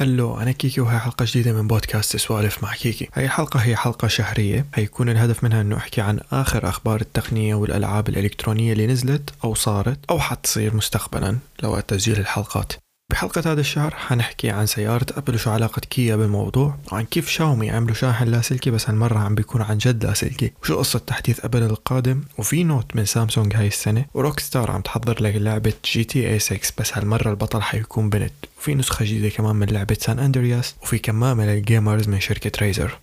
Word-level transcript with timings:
Hello 0.00 0.40
أنا 0.40 0.52
كيكي 0.52 0.80
وهي 0.80 0.98
حلقة 0.98 1.24
جديدة 1.28 1.52
من 1.52 1.66
بودكاست 1.68 2.16
سوالف 2.16 2.62
مع 2.62 2.74
كيكي. 2.74 3.08
هاي 3.14 3.24
الحلقة 3.24 3.60
هي 3.60 3.76
حلقة 3.76 4.08
شهرية. 4.08 4.66
هيكون 4.74 5.08
الهدف 5.08 5.44
منها 5.44 5.60
أنه 5.60 5.76
أحكي 5.76 6.00
عن 6.00 6.20
آخر 6.32 6.68
أخبار 6.68 7.00
التقنية 7.00 7.54
والألعاب 7.54 8.08
الإلكترونية 8.08 8.72
اللي 8.72 8.86
نزلت 8.86 9.30
أو 9.44 9.54
صارت 9.54 9.98
أو 10.10 10.20
حتصير 10.20 10.76
مستقبلا 10.76 11.38
لوقت 11.62 11.90
تسجيل 11.90 12.18
الحلقات. 12.18 12.72
بحلقة 13.12 13.52
هذا 13.52 13.60
الشهر 13.60 13.94
حنحكي 13.94 14.50
عن 14.50 14.66
سيارة 14.66 15.06
أبل 15.16 15.34
وشو 15.34 15.50
علاقة 15.50 15.80
كيا 15.80 16.16
بالموضوع 16.16 16.76
وعن 16.92 17.04
كيف 17.04 17.28
شاومي 17.28 17.70
عملوا 17.70 17.94
شاحن 17.94 18.24
لاسلكي 18.24 18.70
بس 18.70 18.90
هالمرة 18.90 19.18
عم 19.18 19.34
بيكون 19.34 19.62
عن 19.62 19.78
جد 19.78 20.04
لاسلكي 20.04 20.52
وشو 20.62 20.78
قصة 20.78 20.98
تحديث 20.98 21.44
أبل 21.44 21.62
القادم 21.62 22.22
وفي 22.38 22.64
Note 22.64 22.96
من 22.96 23.04
سامسونج 23.04 23.56
هاي 23.56 23.66
السنة 23.66 24.04
وروك 24.14 24.40
ستار 24.40 24.70
عم 24.70 24.80
تحضر 24.80 25.22
لك 25.22 25.36
لعبة 25.36 25.72
GTA 25.84 26.38
6 26.38 26.58
بس 26.78 26.98
هالمرة 26.98 27.30
البطل 27.30 27.62
حيكون 27.62 28.10
بنت 28.10 28.32
وفي 28.58 28.74
نسخة 28.74 29.04
جديدة 29.04 29.28
كمان 29.28 29.56
من 29.56 29.66
لعبة 29.66 29.96
سان 30.00 30.18
أندرياس 30.18 30.74
وفي 30.82 30.98
كمامة 30.98 31.46
لل 31.46 31.62
gamers 31.62 32.08
من 32.08 32.20
شركة 32.20 32.52
ريزر. 32.60 32.98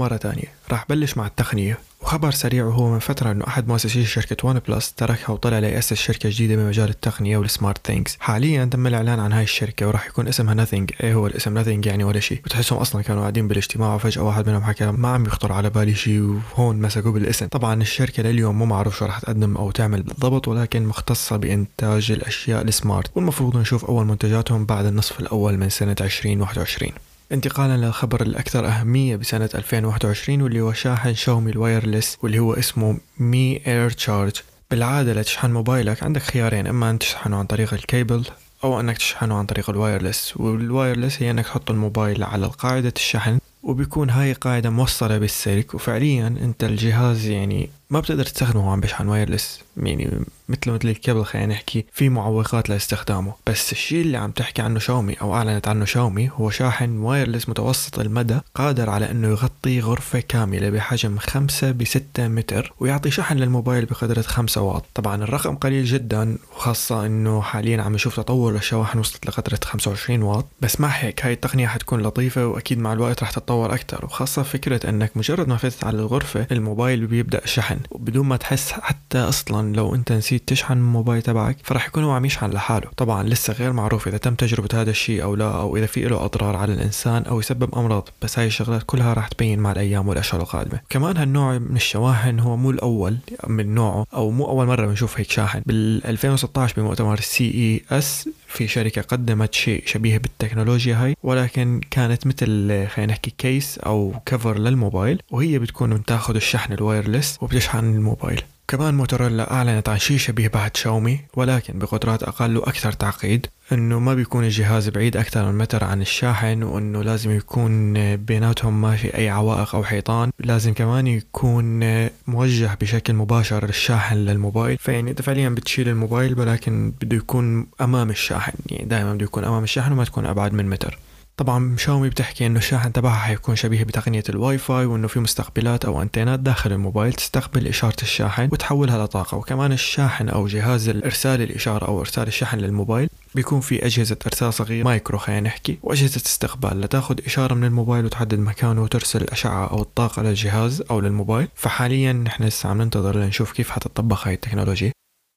مرة 0.00 0.16
تانية. 0.16 0.48
راح 0.70 0.84
بلش 0.88 1.16
مع 1.16 1.26
التقنية 1.26 1.78
وخبر 2.00 2.30
سريع 2.30 2.64
وهو 2.64 2.92
من 2.92 2.98
فترة 2.98 3.30
إنه 3.30 3.46
أحد 3.46 3.68
مؤسسي 3.68 4.04
شركة 4.04 4.48
OnePlus 4.48 4.92
تركها 4.92 5.32
وطلع 5.32 5.58
ليأسس 5.58 5.94
شركة 5.94 6.28
جديدة 6.32 6.56
بمجال 6.56 6.88
التقنية 6.90 7.36
وال 7.36 7.50
smart 7.50 7.86
things 7.86 8.16
حاليا 8.20 8.64
تم 8.64 8.86
الإعلان 8.86 9.20
عن 9.20 9.32
هاي 9.32 9.42
الشركة 9.42 9.88
وراح 9.88 10.06
يكون 10.06 10.28
اسمها 10.28 10.54
Nothing 10.54 10.90
إيه 11.02 11.14
هو 11.14 11.26
الاسم؟ 11.26 11.54
nothing 11.54 11.86
يعني 11.86 12.04
ولا 12.04 12.20
شيء. 12.20 12.40
بتحسهم 12.44 12.78
أصلا 12.78 13.02
كانوا 13.02 13.20
قاعدين 13.20 13.48
بالاجتماع 13.48 13.94
وفجأة 13.94 14.22
واحد 14.22 14.48
منهم 14.48 14.62
حكى 14.62 14.90
ما 14.90 15.08
عم 15.08 15.26
يخطر 15.26 15.52
على 15.52 15.70
بالي 15.70 15.94
شيء 15.94 16.20
وهون 16.20 16.80
مسكوا 16.80 17.12
بالاسم. 17.12 17.46
طبعا 17.46 17.82
الشركة 17.82 18.22
لليوم 18.22 18.58
مو 18.58 18.66
معروف 18.66 18.98
شو 18.98 19.04
راح 19.04 19.18
تقدم 19.18 19.56
أو 19.56 19.70
تعمل 19.70 20.02
بالضبط 20.02 20.48
ولكن 20.48 20.86
مختصة 20.86 21.36
بإنتاج 21.36 22.12
الأشياء 22.12 22.62
ال 22.62 22.70
smart 22.70 23.10
والمفروض 23.14 23.56
نشوف 23.56 23.84
أول 23.84 24.06
منتجاتهم 24.06 24.64
بعد 24.64 24.86
النصف 24.86 25.20
الأول 25.20 25.56
من 25.56 25.68
سنة 25.68 25.96
2021 26.00 26.92
انتقالا 27.32 27.76
للخبر 27.76 28.22
الأكثر 28.22 28.66
أهمية 28.66 29.16
بسنة 29.16 29.50
2021 29.54 30.42
واللي 30.42 30.60
هو 30.60 30.72
شاحن 30.72 31.14
شاومي 31.14 31.50
ال 31.50 31.58
wireless 31.58 32.18
واللي 32.22 32.38
هو 32.38 32.54
اسمه 32.54 32.98
Mi 33.18 33.66
Air 33.66 33.90
Charge. 33.90 34.32
بالعادة 34.70 35.12
لتشحن 35.12 35.50
موبايلك 35.50 36.02
عندك 36.02 36.22
خيارين 36.22 36.66
إما 36.66 36.90
أن 36.90 36.98
تشحنه 36.98 37.36
عن 37.36 37.46
طريق 37.46 37.74
الكيبل 37.74 38.24
أو 38.64 38.80
أنك 38.80 38.98
تشحنه 38.98 39.34
عن 39.34 39.46
طريق 39.46 39.70
ال 39.70 39.77
wireless. 39.77 40.36
وال 40.36 40.53
wireless 40.53 41.22
هي 41.22 41.30
أنك 41.30 41.44
تحط 41.44 41.70
الموبايل 41.70 42.24
على 42.24 42.46
قاعدة 42.46 42.92
الشحن 42.96 43.38
وبيكون 43.62 44.10
هاي 44.10 44.32
قاعدة 44.32 44.70
موصلة 44.70 45.18
بالسلك. 45.18 45.74
وفعليا 45.74 46.26
أنت 46.26 46.64
الجهاز 46.64 47.26
يعني 47.26 47.70
ما 47.90 48.00
بتقدر 48.00 48.24
تستخدمه 48.24 48.72
عم 48.72 48.80
بشحن 48.80 49.08
wireless 49.08 49.60
يعني 49.76 50.24
مثل 50.48 50.70
مثل 50.70 50.88
الكابل 50.88 51.24
خلينا 51.24 51.46
نحكي 51.46 51.84
في 51.92 52.08
معوقات 52.08 52.70
لاستخدامه. 52.70 53.32
بس 53.46 53.72
الشيء 53.72 54.00
اللي 54.00 54.16
عم 54.16 54.30
تحكي 54.30 54.62
عنه 54.62 54.78
شاومي 54.78 55.14
أو 55.14 55.34
أعلنت 55.34 55.68
عنه 55.68 55.84
شاومي 55.84 56.30
هو 56.34 56.50
شاحن 56.50 56.98
wireless 56.98 57.48
متوسط 57.48 57.98
المدى 57.98 58.38
قادر 58.54 58.90
على 58.90 59.10
إنه 59.10 59.28
يغطي 59.28 59.80
غرفة 59.80 60.20
كاملة 60.20 60.70
بحجم 60.70 61.18
5 61.18 61.70
ب 61.70 61.84
6 61.84 62.28
متر 62.28 62.72
ويعطي 62.80 63.10
شحن 63.10 63.36
للموبايل 63.36 63.84
بقدرة 63.84 64.22
5 64.22 64.60
واط. 64.60 64.84
طبعا 64.94 65.24
الرقم 65.24 65.56
قليل 65.56 65.84
جدا 65.84 66.38
وخاصة 66.56 67.06
إنه 67.06 67.42
حاليا 67.42 67.82
عم 67.82 67.94
نشوف 67.94 68.16
تطور 68.16 68.52
للشواحن 68.52 68.98
وصلت 68.98 69.26
لقدرة 69.26 69.60
25 69.64 70.22
واط. 70.22 70.46
بس 70.60 70.80
مع 70.80 70.88
هيك 70.88 71.24
هاي 71.24 71.32
التقنية 71.32 71.66
حتكون 71.66 72.02
لطيفة 72.02 72.46
وأكيد 72.46 72.78
مع 72.78 72.92
الوقت 72.92 73.22
رح 73.22 73.30
تتطور 73.30 73.74
أكثر 73.74 74.04
وخاصة 74.04 74.42
فكرة 74.42 74.90
إنك 74.90 75.16
مجرد 75.16 75.48
ما 75.48 75.56
فتت 75.56 75.84
على 75.84 75.98
الغرفة 75.98 76.46
الموبايل 76.52 77.06
بيبدأ 77.06 77.40
الشحن 77.44 77.79
بدون 77.94 78.26
ما 78.26 78.36
تحس 78.36 78.72
حتى 78.72 79.18
أصلا 79.18 79.76
لو 79.76 79.94
أنت 79.94 80.12
نسيت 80.12 80.48
تشحن 80.48 80.72
الموبايل 80.72 81.22
تبعك 81.22 81.56
فراح 81.64 81.86
يكون 81.86 82.04
هو 82.04 82.10
عم 82.10 82.24
يشحن 82.24 82.50
لحاله. 82.50 82.90
طبعا 82.96 83.22
لسه 83.22 83.52
غير 83.52 83.72
معروف 83.72 84.08
إذا 84.08 84.16
تم 84.16 84.34
تجربة 84.34 84.68
هذا 84.74 84.90
الشيء 84.90 85.22
أو 85.22 85.34
لا 85.34 85.50
أو 85.50 85.76
إذا 85.76 85.86
في 85.86 86.04
له 86.04 86.24
أضرار 86.24 86.56
على 86.56 86.74
الإنسان 86.74 87.22
أو 87.22 87.40
يسبب 87.40 87.74
أمراض. 87.74 88.08
بس 88.22 88.38
هاي 88.38 88.46
الشغلات 88.46 88.82
كلها 88.86 89.14
راح 89.14 89.28
تبين 89.28 89.58
مع 89.58 89.72
الأيام 89.72 90.08
والأشهر 90.08 90.40
القادمة. 90.40 90.80
كمان 90.88 91.16
هالنوع 91.16 91.58
من 91.58 91.76
الشواحن 91.76 92.40
هو 92.40 92.56
مو 92.56 92.70
الأول 92.70 93.16
من 93.46 93.74
نوعه 93.74 94.06
أو 94.14 94.30
مو 94.30 94.44
أول 94.48 94.66
مرة 94.66 94.86
بنشوف 94.86 95.18
هيك 95.18 95.30
شاحن. 95.30 95.62
بال 95.66 96.06
2016 96.06 96.74
بمؤتمر 96.76 97.18
ال 97.18 97.44
CES 97.44 98.28
في 98.50 98.68
شركة 98.68 99.02
قدمت 99.02 99.54
شيء 99.54 99.82
شبيه 99.86 100.18
بالتكنولوجيا 100.18 101.04
هاي 101.04 101.16
ولكن 101.22 101.80
كانت 101.90 102.26
مثل 102.26 102.46
خلينا 102.88 103.12
نحكي 103.12 103.32
كيس 103.38 103.78
أو 103.78 104.14
cover 104.26 104.58
للموبايل 104.58 105.22
وهي 105.30 105.58
بتكون 105.58 105.96
بتاخذ 105.96 106.34
الشحن 106.34 106.72
ال 106.72 106.79
wireless 106.79 107.38
وبتشحن 107.40 107.78
الموبايل. 107.78 108.42
كمان 108.70 108.94
موتوريلا 108.94 109.52
أعلنت 109.52 109.88
عن 109.88 109.98
شيء 109.98 110.16
شبيه 110.16 110.48
بعد 110.48 110.76
شاومي 110.76 111.20
ولكن 111.34 111.78
بقدرات 111.78 112.22
أقل 112.22 112.56
وأكثر 112.56 112.92
تعقيد 112.92 113.46
إنه 113.72 113.98
ما 113.98 114.14
بيكون 114.14 114.44
الجهاز 114.44 114.88
بعيد 114.88 115.16
أكثر 115.16 115.52
من 115.52 115.58
متر 115.58 115.84
عن 115.84 116.00
الشاحن 116.00 116.62
وإنه 116.62 117.02
لازم 117.02 117.30
يكون 117.30 117.94
بيناتهم 118.16 118.80
ما 118.80 118.96
في 118.96 119.16
أي 119.16 119.28
عوائق 119.28 119.74
أو 119.74 119.84
حيطان 119.84 120.30
لازم 120.38 120.74
كمان 120.74 121.06
يكون 121.06 121.80
موجه 122.26 122.78
بشكل 122.80 123.14
مباشر 123.14 123.64
الشاحن 123.64 124.16
للموبايل. 124.16 124.78
فيعني 124.78 125.10
انت 125.10 125.22
فعليا 125.22 125.48
بتشيل 125.48 125.88
الموبايل 125.88 126.40
ولكن 126.40 126.92
بده 127.02 127.16
يكون 127.16 127.66
أمام 127.80 128.10
الشاحن 128.10 128.52
يعني 128.66 128.88
دائما 128.88 129.14
بده 129.14 129.24
يكون 129.24 129.44
أمام 129.44 129.64
الشاحن 129.64 129.92
وما 129.92 130.04
تكون 130.04 130.26
أبعد 130.26 130.52
من 130.52 130.70
متر. 130.70 130.98
طبعا 131.40 131.76
شاومي 131.76 132.08
بتحكي 132.08 132.46
إنه 132.46 132.58
الشاحن 132.58 132.92
تبعها 132.92 133.18
حيكون 133.18 133.56
شبيه 133.56 133.84
بتقنية 133.84 134.22
الواي 134.28 134.58
فاي 134.58 134.86
وإنه 134.86 135.08
في 135.08 135.20
مستقبلات 135.20 135.84
أو 135.84 136.02
أنتينات 136.02 136.40
داخل 136.40 136.72
الموبايل 136.72 137.12
تستقبل 137.12 137.68
إشارة 137.68 137.96
الشاحن 138.02 138.48
وتحولها 138.52 139.04
لطاقة. 139.04 139.36
وكمان 139.36 139.72
الشاحن 139.72 140.28
أو 140.28 140.46
جهاز 140.46 140.88
ارسال 140.88 141.42
الإشارة 141.42 141.86
أو 141.86 142.00
إرسال 142.00 142.28
الشحن 142.28 142.58
للموبايل 142.58 143.08
بيكون 143.34 143.60
في 143.60 143.86
أجهزة 143.86 144.16
إرسال 144.26 144.54
صغيرة 144.54 144.84
مايكرو 144.84 145.18
خلينا 145.18 145.40
نحكي 145.40 145.78
وأجهزة 145.82 146.22
استقبال. 146.26 146.80
لتأخذ 146.80 147.18
إشارة 147.26 147.54
من 147.54 147.64
الموبايل 147.64 148.04
وتحدد 148.04 148.38
مكانه 148.38 148.82
وترسل 148.82 149.22
الأشعة 149.22 149.66
أو 149.66 149.82
الطاقة 149.82 150.22
للجهاز 150.22 150.82
أو 150.90 151.00
للموبايل. 151.00 151.48
فحاليا 151.54 152.12
نحن 152.12 152.44
لسه 152.44 152.68
عم 152.68 152.82
ننتظر 152.82 153.16
لنشوف 153.16 153.52
كيف 153.52 153.70
حتطبق 153.70 154.26
هاي 154.26 154.34
التكنولوجيا. 154.34 154.92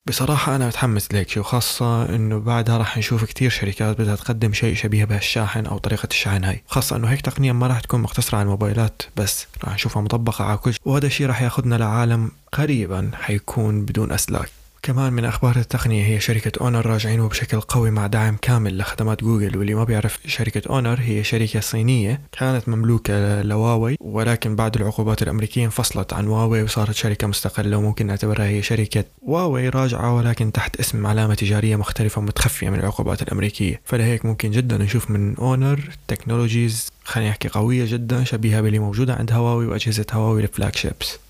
بصراحة 0.08 0.56
أنا 0.56 0.68
متحمس 0.68 1.12
ليك 1.12 1.38
وخاصة 1.38 2.16
إنه 2.16 2.40
بعدها 2.40 2.78
راح 2.78 2.98
نشوف 2.98 3.26
كتير 3.26 3.50
شركات 3.50 4.02
بدها 4.02 4.16
تقدم 4.16 4.54
شيء 4.54 4.76
شبيه 4.76 5.06
بهالشاحن 5.06 5.66
أو 5.66 5.78
طريقة 5.78 6.08
الشحن 6.12 6.44
هاي. 6.44 6.64
خاصة 6.68 6.96
إنه 6.96 7.08
هيك 7.08 7.22
تقنية 7.22 7.52
ما 7.52 7.68
راح 7.68 7.80
تكون 7.80 8.02
مقتصرة 8.02 8.38
على 8.38 8.46
الموبايلات 8.46 9.02
بس 9.16 9.48
راح 9.64 9.74
نشوفها 9.74 10.02
مطبقة 10.02 10.46
على 10.46 10.58
كل 10.58 10.74
شيء 10.74 10.82
وهذا 10.86 11.06
الشيء 11.06 11.28
راح 11.28 11.42
ياخذنا 11.42 11.76
لعالم 11.76 12.32
قريبا 12.52 13.12
حيكون 13.14 13.86
بدون 13.86 14.12
أسلاك. 14.12 14.50
كمان 14.84 15.14
من 15.14 15.26
أخبار 15.26 15.56
التقنية 15.56 16.06
هي 16.06 16.20
شركة 16.20 16.52
أونر 16.62 16.86
راجعين 16.86 17.28
بشكل 17.28 17.62
قوي 17.62 17.92
مع 17.92 18.08
دعم 18.08 18.38
كامل 18.42 18.78
لخدمات 18.78 19.24
جوجل 19.24 19.58
واللي 19.58 19.74
ما 19.74 19.84
بيعرف 19.84 20.20
شركة 20.26 20.62
أونر 20.70 21.00
هي 21.02 21.24
شركة 21.24 21.60
صينية 21.60 22.22
كانت 22.32 22.70
مملوكة 22.70 23.42
لهواوي 23.42 23.98
ولكن 24.00 24.56
بعد 24.56 24.76
العقوبات 24.76 25.22
الأمريكية 25.22 25.66
انفصلت 25.66 26.14
عن 26.14 26.28
هواوي 26.28 26.64
وصارت 26.64 26.96
شركة 26.96 27.28
مستقلة 27.28 27.78
وممكن 27.78 28.08
نعتبرها 28.08 28.46
هي 28.46 28.62
شركة 28.62 29.04
هواوي 29.22 29.70
راجعة 29.70 30.16
ولكن 30.16 30.52
تحت 30.52 30.80
اسم 30.80 31.08
علامة 31.08 31.34
تجارية 31.34 31.76
مختلفة 31.76 32.22
متخفية 32.22 32.70
من 32.70 32.80
العقوبات 32.80 33.22
الأمريكية. 33.22 33.82
فلهيك 33.86 34.26
ممكن 34.26 34.52
جدا 34.52 34.78
نشوف 34.78 35.12
من 35.12 35.36
أونر 35.38 35.90
technologies 36.08 36.92
خلينا 37.04 37.30
نحكي 37.30 37.48
قوية 37.48 37.86
جدا 37.88 38.24
شبيهة 38.24 38.62
باللي 38.62 38.80
موجودة 38.80 39.14
عند 39.14 39.32
هواوي 39.32 39.66
وأجهزة 39.66 40.06
هواوي 40.14 40.42
ال 40.42 40.76
flagships 40.76 41.23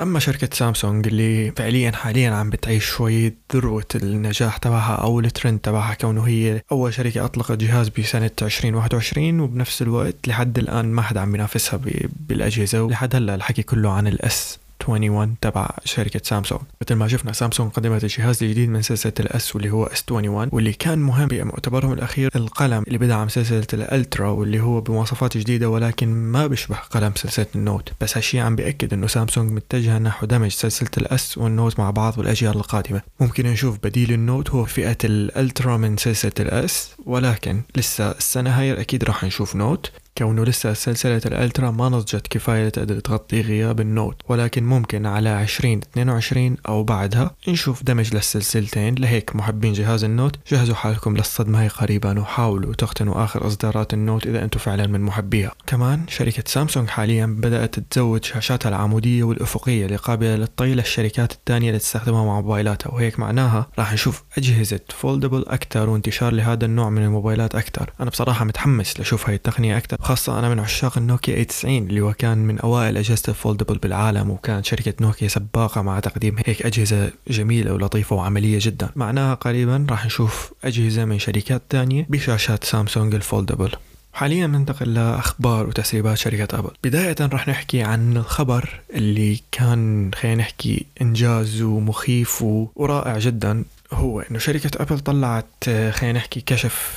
أما 0.00 0.18
شركة 0.18 0.48
سامسونج 0.52 1.06
اللي 1.06 1.50
فعليا 1.50 1.90
حاليا 1.90 2.30
عم 2.30 2.50
بتعيش 2.50 2.84
شوية 2.84 3.34
ذروة 3.54 3.84
النجاح 3.94 4.56
تبعها 4.56 4.94
أو 4.94 5.20
الترند 5.20 5.58
تبعها 5.58 5.94
كونه 5.94 6.22
هي 6.22 6.62
أول 6.72 6.94
شركة 6.94 7.24
أطلقت 7.24 7.52
جهاز 7.52 7.88
بسنة 7.88 8.30
2021 8.42 9.40
وبنفس 9.40 9.82
الوقت 9.82 10.28
لحد 10.28 10.58
الآن 10.58 10.92
ما 10.92 11.02
حدا 11.02 11.20
عم 11.20 11.32
بينافسها 11.32 11.80
بالأجهزة 12.28 12.82
ولحد 12.82 13.16
هلأ 13.16 13.34
الحكي 13.34 13.62
كله 13.62 13.90
عن 13.90 14.06
ال 14.06 14.32
S 14.32 14.58
21 14.88 15.36
تبع 15.40 15.70
شركة 15.84 16.20
سامسونج. 16.24 16.60
مثل 16.82 16.94
ما 16.94 17.08
شفنا 17.08 17.32
سامسونج 17.32 17.72
قدمت 17.72 18.04
الجهاز 18.04 18.42
الجديد 18.42 18.68
من 18.68 18.82
سلسلة 18.82 19.12
ال 19.20 19.38
S 19.38 19.56
واللي 19.56 19.70
هو 19.70 19.84
S 19.84 20.04
21 20.10 20.48
واللي 20.52 20.72
كان 20.72 20.98
مهم 20.98 21.28
بمؤتمرهم 21.28 21.92
الأخير 21.92 22.30
القلم 22.36 22.84
اللي 22.86 22.98
بدعم 22.98 23.28
سلسلة 23.28 23.66
ال 23.72 23.81
Ultra 23.81 24.28
واللي 24.28 24.60
هو 24.60 24.80
بمواصفات 24.80 25.36
جديدة 25.36 25.68
ولكن 25.68 26.08
ما 26.08 26.46
بيشبه 26.46 26.76
قلم 26.76 27.12
سلسلة 27.16 27.46
ال 27.54 27.60
Note. 27.60 27.92
بس 28.00 28.16
هالشي 28.16 28.40
عم 28.40 28.56
بيأكد 28.56 28.92
إنه 28.92 29.06
سامسونج 29.06 29.52
متجهة 29.52 29.98
نحو 29.98 30.26
دمج 30.26 30.50
سلسلة 30.50 30.90
ال 30.98 31.18
S 31.18 31.38
وال 31.38 31.51
Note 31.51 31.78
مع 31.78 31.90
بعض 31.90 32.18
والاجيال 32.18 32.56
القادمة. 32.56 33.02
ممكن 33.20 33.46
نشوف 33.46 33.78
بديل 33.82 34.12
ال 34.12 34.20
Note 34.20 34.50
هو 34.50 34.64
فئة 34.64 34.98
ال 35.04 35.16
Ultra 35.16 35.76
من 35.76 35.96
سلسلة 35.96 36.32
ال 36.40 36.65
S 36.65 36.90
ولكن 37.06 37.62
لسه 37.76 38.10
السنة 38.10 38.50
هاي 38.50 38.80
أكيد 38.80 39.04
راح 39.04 39.24
نشوف 39.24 39.56
Note. 39.56 39.90
كونه 40.18 40.44
لسه 40.44 40.72
سلسلة 40.72 41.20
ال 41.26 41.33
Ultra 41.33 41.70
ما 41.70 41.88
نضجت 41.88 42.26
كفاية 42.26 42.68
تقدر 42.68 43.00
تغطي 43.00 43.40
غياب 43.40 43.80
ال 43.80 43.88
Note 43.88 44.22
ولكن 44.28 44.64
ممكن 44.64 45.06
على 45.06 45.42
2022 45.42 46.56
أو 46.68 46.84
بعدها 46.84 47.30
نشوف 47.48 47.82
دمج 47.82 48.14
للسلسلتين 48.14 48.94
لهيك 48.94 49.36
محبين 49.36 49.72
جهاز 49.72 50.04
ال 50.04 50.09
Note. 50.09 50.36
جهزوا 50.52 50.74
حالكم 50.74 51.16
للصدمة 51.16 51.62
هي 51.62 51.68
قريبا 51.68 52.20
وحاولوا 52.20 52.74
تقتنوا 52.74 53.24
آخر 53.24 53.46
إصدارات 53.46 53.94
النوت 53.94 54.26
إذا 54.26 54.44
أنتم 54.44 54.58
فعلا 54.58 54.86
من 54.86 55.00
محبيها. 55.00 55.52
كمان 55.66 56.04
شركة 56.08 56.42
سامسونج 56.46 56.88
حاليا 56.88 57.26
بدأت 57.26 57.80
تزود 57.80 58.24
شاشاتها 58.24 58.68
العمودية 58.68 59.24
والأفقية 59.24 59.86
اللي 59.86 59.96
قابلة 59.96 60.36
للطي 60.36 60.74
للشركات 60.74 61.32
الثانية 61.32 61.68
اللي 61.68 61.78
تستخدمها 61.78 62.24
مع 62.24 62.40
موبايلاتها 62.40 62.90
وهيك 62.90 63.18
معناها 63.18 63.66
راح 63.78 63.92
نشوف 63.92 64.22
أجهزة 64.38 64.80
foldable 64.88 65.44
أكثر 65.48 65.90
وانتشار 65.90 66.32
لهذا 66.32 66.64
النوع 66.64 66.90
من 66.90 67.02
الموبايلات 67.02 67.54
أكثر. 67.54 67.90
أنا 68.00 68.10
بصراحة 68.10 68.44
متحمس 68.44 69.00
لشوف 69.00 69.28
هاي 69.28 69.34
التقنية 69.34 69.76
أكثر. 69.76 69.96
خاصة 70.08 70.38
أنا 70.38 70.48
من 70.48 70.60
عشاق 70.60 70.98
النوكيا 70.98 71.42
90 71.42 71.76
اللي 71.76 72.00
هو 72.00 72.12
كان 72.12 72.38
من 72.38 72.58
أوائل 72.58 72.96
أجهزة 72.96 73.22
ال 73.28 73.34
foldable 73.34 73.78
بالعالم 73.78 74.30
وكانت 74.30 74.64
شركة 74.64 74.94
نوكيا 75.00 75.28
سباقة 75.28 75.82
مع 75.82 76.00
تقديم 76.00 76.36
هيك 76.46 76.66
أجهزة 76.66 77.10
جميلة 77.30 77.72
ولطيفة 77.72 78.16
وعملية 78.16 78.58
جدا. 78.62 78.88
معناها 78.96 79.34
قريبا 79.34 79.86
راح 79.90 80.06
نشوف 80.06 80.52
أجهزة 80.64 81.04
من 81.04 81.18
شركات 81.18 81.62
تانية 81.70 82.06
بشاشات 82.08 82.64
سامسونج 82.64 83.14
ال 83.14 83.20
foldable 83.20 83.70
حاليا 84.12 84.46
ننتقل 84.46 84.94
لأخبار 84.94 85.66
وتسريبات 85.66 86.18
شركة 86.18 86.58
أبل 86.58 86.70
بداية 86.84 87.16
رح 87.20 87.48
نحكي 87.48 87.82
عن 87.82 88.16
الخبر 88.16 88.80
اللي 88.94 89.40
كان 89.52 90.10
خلينا 90.14 90.36
نحكي 90.36 90.86
إنجاز 91.02 91.62
ومخيف 91.62 92.42
ورائع 92.76 93.18
جدا. 93.18 93.64
هو 93.92 94.20
إنه 94.20 94.38
شركة 94.38 94.82
ابل 94.82 94.98
طلعت 94.98 95.46
آه، 95.68 95.90
خلينا 95.90 96.18
نحكي 96.18 96.40
كشف 96.40 96.96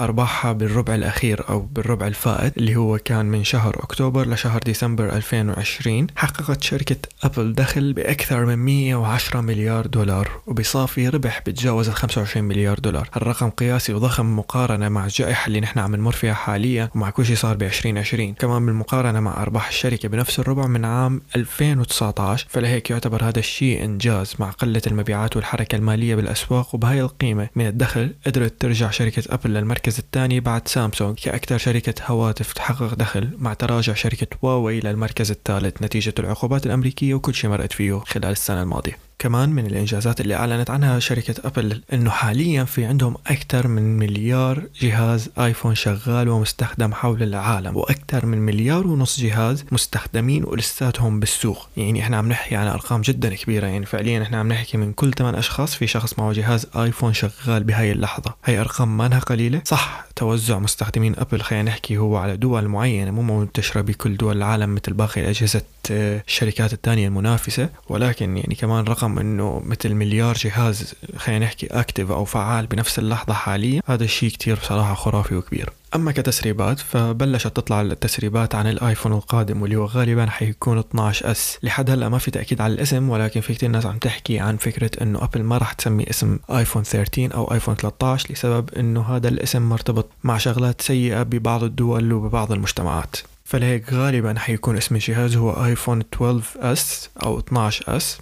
أرباحها 0.00 0.52
بالربع 0.52 0.94
الأخير 0.94 1.48
أو 1.48 1.60
بالربع 1.60 2.06
الفائت 2.06 2.56
اللي 2.56 2.76
هو 2.76 2.98
كان 2.98 3.26
من 3.26 3.44
شهر 3.44 3.76
أكتوبر 3.82 4.28
لشهر 4.28 4.60
ديسمبر 4.60 5.16
2020 5.16 6.06
حققت 6.16 6.62
شركة 6.62 6.96
أبل 7.22 7.52
دخل 7.52 7.92
بأكثر 7.92 8.44
من 8.44 8.58
110 8.58 9.40
مليار 9.40 9.86
دولار 9.86 10.28
وبصافي 10.46 11.08
ربح 11.08 11.40
بتجاوز 11.46 11.88
ال 11.88 11.94
25 11.94 12.44
مليار 12.44 12.78
دولار. 12.78 13.08
الرقم 13.16 13.50
قياسي 13.50 13.92
وضخم 13.92 14.38
مقارنة 14.38 14.88
مع 14.88 15.04
الجائحة 15.04 15.46
اللي 15.46 15.60
نحن 15.60 15.78
عم 15.78 15.96
نمر 15.96 16.12
فيها 16.12 16.34
حاليا 16.34 16.90
ومع 16.94 17.10
كل 17.10 17.26
شيء 17.26 17.36
صار 17.36 17.56
ب 17.56 17.62
2020 17.62 18.34
كمان 18.34 18.66
بالمقارنة 18.66 19.20
مع 19.20 19.42
أرباح 19.42 19.68
الشركة 19.68 20.08
بنفس 20.08 20.38
الربع 20.38 20.66
من 20.66 20.84
عام 20.84 21.22
2019 21.36 22.46
فلهيك 22.50 22.90
يعتبر 22.90 23.24
هذا 23.24 23.38
الشيء 23.38 23.84
إنجاز 23.84 24.34
مع 24.38 24.50
قلة 24.50 24.82
المبيعات 24.86 25.36
والحركة 25.36 25.76
المالية 25.76 26.14
بالأسواق 26.14 26.74
وبهاي 26.74 27.00
القيمة 27.00 27.48
من 27.56 27.66
الدخل 27.66 28.14
قدرت 28.26 28.60
ترجع 28.60 28.90
شركة 28.90 29.22
أبل 29.34 29.50
للمركز 29.50 29.87
الثاني 29.98 30.40
بعد 30.40 30.68
سامسونج 30.68 31.18
كأكثر 31.18 31.58
شركة 31.58 31.94
هواتف 32.06 32.52
تحقق 32.52 32.94
دخل 32.94 33.30
مع 33.38 33.54
تراجع 33.54 33.94
شركة 33.94 34.26
هواوي 34.44 34.80
للمركز 34.80 35.30
الثالث 35.30 35.82
نتيجة 35.82 36.14
العقوبات 36.18 36.66
الأمريكية 36.66 37.14
وكل 37.14 37.34
شيء 37.34 37.50
مرقت 37.50 37.72
فيه 37.72 37.98
خلال 37.98 38.30
السنة 38.30 38.62
الماضية. 38.62 39.07
كمان 39.18 39.48
من 39.48 39.66
الإنجازات 39.66 40.20
اللي 40.20 40.34
أعلنت 40.34 40.70
عنها 40.70 40.98
شركة 40.98 41.34
أبل 41.44 41.82
إنه 41.92 42.10
حاليا 42.10 42.64
في 42.64 42.84
عندهم 42.84 43.14
أكثر 43.26 43.68
من 43.68 43.98
مليار 43.98 44.62
جهاز 44.80 45.30
آيفون 45.38 45.74
شغال 45.74 46.28
ومستخدم 46.28 46.92
حول 46.92 47.22
العالم 47.22 47.76
وأكثر 47.76 48.26
من 48.26 48.38
مليار 48.38 48.86
ونص 48.86 49.20
جهاز 49.20 49.64
مستخدمين 49.72 50.44
ولساتهم 50.44 51.20
بالسوق. 51.20 51.68
يعني 51.76 52.00
إحنا 52.00 52.16
عم 52.16 52.28
نحكي 52.28 52.56
عن 52.56 52.66
أرقام 52.66 53.00
جدا 53.00 53.34
كبيرة. 53.34 53.66
يعني 53.66 53.86
فعليا 53.86 54.22
إحنا 54.22 54.38
عم 54.38 54.48
نحكي 54.48 54.76
من 54.76 54.92
كل 54.92 55.12
8 55.12 55.38
أشخاص 55.38 55.74
في 55.74 55.86
شخص 55.86 56.18
معه 56.18 56.32
جهاز 56.32 56.66
آيفون 56.76 57.12
شغال 57.12 57.64
بهاي 57.64 57.92
اللحظة. 57.92 58.34
هاي 58.44 58.60
أرقام 58.60 58.96
ما 58.96 59.06
انها 59.06 59.18
قليلة. 59.18 59.62
صح 59.64 60.04
توزع 60.16 60.58
مستخدمين 60.58 61.14
أبل 61.18 61.40
خلينا 61.40 61.70
نحكي 61.70 61.96
هو 61.96 62.16
على 62.16 62.36
دول 62.36 62.68
معينة 62.68 63.10
مو 63.10 63.40
منتشرة 63.40 63.80
بكل 63.80 64.16
دول 64.16 64.36
العالم 64.36 64.74
مثل 64.74 64.92
باقي 64.92 65.30
أجهزة 65.30 65.62
آه، 65.90 66.22
الشركات 66.26 66.72
الثانية 66.72 67.08
المنافسة. 67.08 67.68
ولكن 67.88 68.36
يعني 68.36 68.54
كمان 68.54 68.84
رقم 68.84 69.07
رقم 69.08 69.18
إنه 69.18 69.62
مثل 69.66 69.94
مليار 69.94 70.34
جهاز 70.34 70.94
خلينا 71.16 71.44
نحكي 71.44 71.66
active 71.66 72.10
أو 72.10 72.24
فعال 72.24 72.66
بنفس 72.66 72.98
اللحظة 72.98 73.34
حاليا 73.34 73.82
هذا 73.86 74.04
الشيء 74.04 74.30
كتير 74.30 74.54
بصراحة 74.56 74.94
خرافي 74.94 75.34
وكبير. 75.34 75.70
أما 75.94 76.12
كتسريبات 76.12 76.80
فبلشت 76.80 77.56
تطلع 77.56 77.80
التسريبات 77.80 78.54
عن 78.54 78.66
الآيفون 78.66 79.12
القادم 79.12 79.62
واللي 79.62 79.76
هو 79.76 79.84
غالبا 79.84 80.26
حيكون 80.26 80.78
12 80.78 81.30
S. 81.30 81.58
لحد 81.62 81.90
هلأ 81.90 82.08
ما 82.08 82.18
في 82.18 82.30
تأكيد 82.30 82.60
على 82.60 82.74
الاسم 82.74 83.10
ولكن 83.10 83.40
في 83.40 83.54
كتير 83.54 83.68
ناس 83.68 83.86
عم 83.86 83.98
تحكي 83.98 84.38
عن 84.38 84.56
فكرة 84.56 84.90
إنه 85.02 85.24
ابل 85.24 85.42
ما 85.42 85.58
راح 85.58 85.72
تسمي 85.72 86.10
اسم 86.10 86.38
آيفون 86.50 86.82
13 86.82 87.34
أو 87.34 87.52
آيفون 87.52 87.74
13 87.74 88.32
لسبب 88.32 88.70
إنه 88.74 89.02
هذا 89.02 89.28
الاسم 89.28 89.62
مرتبط 89.62 90.08
مع 90.24 90.38
شغلات 90.38 90.80
سيئة 90.80 91.22
ببعض 91.22 91.64
الدول 91.64 92.12
وببعض 92.12 92.52
المجتمعات. 92.52 93.16
فلهيك 93.44 93.92
غالبا 93.92 94.38
حيكون 94.38 94.76
اسم 94.76 94.94
الجهاز 94.94 95.36
هو 95.36 95.64
آيفون 95.64 96.00
12 96.14 96.72
S 96.72 97.10
أو 97.22 97.38
12 97.38 97.96
S. 97.96 98.18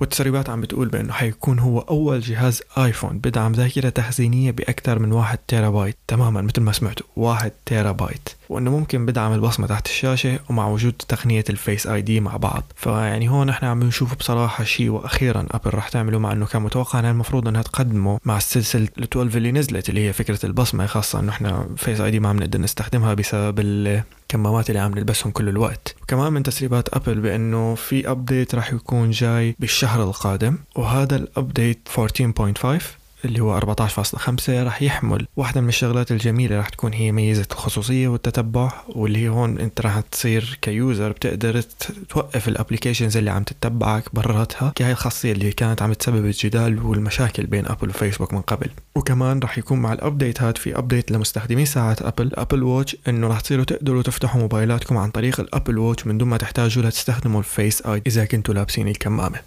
والتسريبات 0.00 0.50
عم 0.50 0.60
بتقول 0.60 0.88
بأنه 0.88 1.12
حيكون 1.12 1.58
هو 1.58 1.78
أول 1.78 2.20
جهاز 2.20 2.62
آيفون 2.78 3.18
بدعم 3.18 3.52
ذاكرة 3.52 3.88
تخزينية 3.88 4.50
بأكثر 4.50 4.98
من 4.98 5.12
واحد 5.12 5.38
تيرا 5.48 5.70
بايت 5.70 5.96
تماما 6.08 6.40
مثل 6.40 6.60
ما 6.60 6.72
سمعتوا 6.72 7.06
واحد 7.16 7.52
تيرا 7.66 7.92
بايت 7.92 8.28
وإنه 8.50 8.70
ممكن 8.70 9.06
بدعم 9.06 9.32
البصمة 9.32 9.66
تحت 9.66 9.86
الشاشة 9.86 10.38
ومع 10.50 10.66
وجود 10.68 10.92
تقنية 10.92 11.44
ال 11.50 11.86
Face 11.86 12.02
ID 12.02 12.20
مع 12.20 12.36
بعض. 12.36 12.62
فيعني 12.76 13.28
هون 13.28 13.48
إحنا 13.48 13.68
عم 13.68 13.82
نشوف 13.82 14.14
بصراحة 14.14 14.64
شيء 14.64 14.88
وأخيرا 14.90 15.46
أبل 15.50 15.70
رح 15.74 15.88
تعمله 15.88 16.18
مع 16.18 16.32
إنه 16.32 16.46
كان 16.46 16.62
متوقع 16.62 16.98
إنها 16.98 17.10
المفروض 17.10 17.48
إنها 17.48 17.62
تقدمه 17.62 18.18
مع 18.24 18.36
السلسلة 18.36 18.88
ال 18.98 19.02
12 19.02 19.36
اللي 19.36 19.52
نزلت 19.52 19.88
اللي 19.88 20.08
هي 20.08 20.12
فكرة 20.12 20.46
البصمة 20.46 20.86
خاصة 20.86 21.20
إنه 21.20 21.32
إحنا 21.32 21.66
Face 21.76 22.00
ID 22.00 22.20
ما 22.20 22.28
عم 22.28 22.36
نقدر 22.38 22.60
نستخدمها 22.60 23.14
بسبب 23.14 23.60
الكمامات 23.60 24.70
اللي 24.70 24.80
عم 24.80 24.94
نلبسهم 24.94 25.32
كل 25.32 25.48
الوقت. 25.48 25.94
وكمان 26.02 26.32
من 26.32 26.42
تسريبات 26.42 26.94
أبل 26.94 27.20
بإنه 27.20 27.74
في 27.74 28.10
update 28.10 28.54
راح 28.54 28.72
يكون 28.72 29.10
جاي 29.10 29.56
بالشهر 29.58 30.02
القادم 30.02 30.56
وهذا 30.76 31.16
ال 31.16 31.26
update 31.26 31.88
14.5 31.88 32.99
اللي 33.24 33.40
هو 33.40 33.60
14.5 33.60 34.48
راح 34.48 34.82
يحمل 34.82 35.26
واحدة 35.36 35.60
من 35.60 35.68
الشغلات 35.68 36.12
الجميلة 36.12 36.56
راح 36.56 36.68
تكون 36.68 36.92
هي 36.92 37.12
ميزة 37.12 37.46
الخصوصية 37.52 38.08
والتتبع 38.08 38.72
واللي 38.88 39.18
هي 39.18 39.28
هون 39.28 39.58
انت 39.58 39.80
راح 39.80 40.00
تصير 40.00 40.58
ك 40.62 40.72
user 40.72 41.12
بتقدر 41.12 41.60
توقف 42.08 42.48
ال 42.48 42.53
applications 42.53 43.16
اللي 43.16 43.30
عم 43.30 43.42
تتبعك 43.42 44.14
براتها 44.14 44.72
كهي 44.74 44.92
الخاصية 44.92 45.32
اللي 45.32 45.52
كانت 45.52 45.82
عم 45.82 45.92
تسبب 45.92 46.24
الجدال 46.24 46.82
والمشاكل 46.82 47.46
بين 47.46 47.66
ابل 47.66 47.88
وفيسبوك 47.88 48.34
من 48.34 48.40
قبل. 48.40 48.70
وكمان 48.94 49.38
راح 49.38 49.58
يكون 49.58 49.78
مع 49.78 49.92
ال 49.92 49.99
update 49.99 50.42
هاد 50.42 50.58
في 50.58 50.78
update 50.78 51.10
لمستخدمي 51.10 51.66
ساعات 51.66 52.02
ابل 52.02 52.30
Apple 52.34 52.62
Watch 52.62 52.96
إنه 53.08 53.26
راح 53.28 53.40
تصيروا 53.40 53.64
تقدروا 53.64 54.02
تفتحوا 54.02 54.40
موبايلاتكم 54.40 54.96
عن 54.96 55.10
طريق 55.10 55.40
ال 55.40 55.46
Apple 55.46 55.78
Watch 55.78 56.06
من 56.06 56.18
دون 56.18 56.28
ما 56.28 56.36
تحتاجوا 56.36 56.82
لتستخدموا 56.82 57.40
ال 57.40 57.48
Face 57.48 57.82
ID 57.82 58.02
إذا 58.06 58.24
كنتوا 58.24 58.54
لابسين 58.54 58.88
الكمامة. 58.88 59.40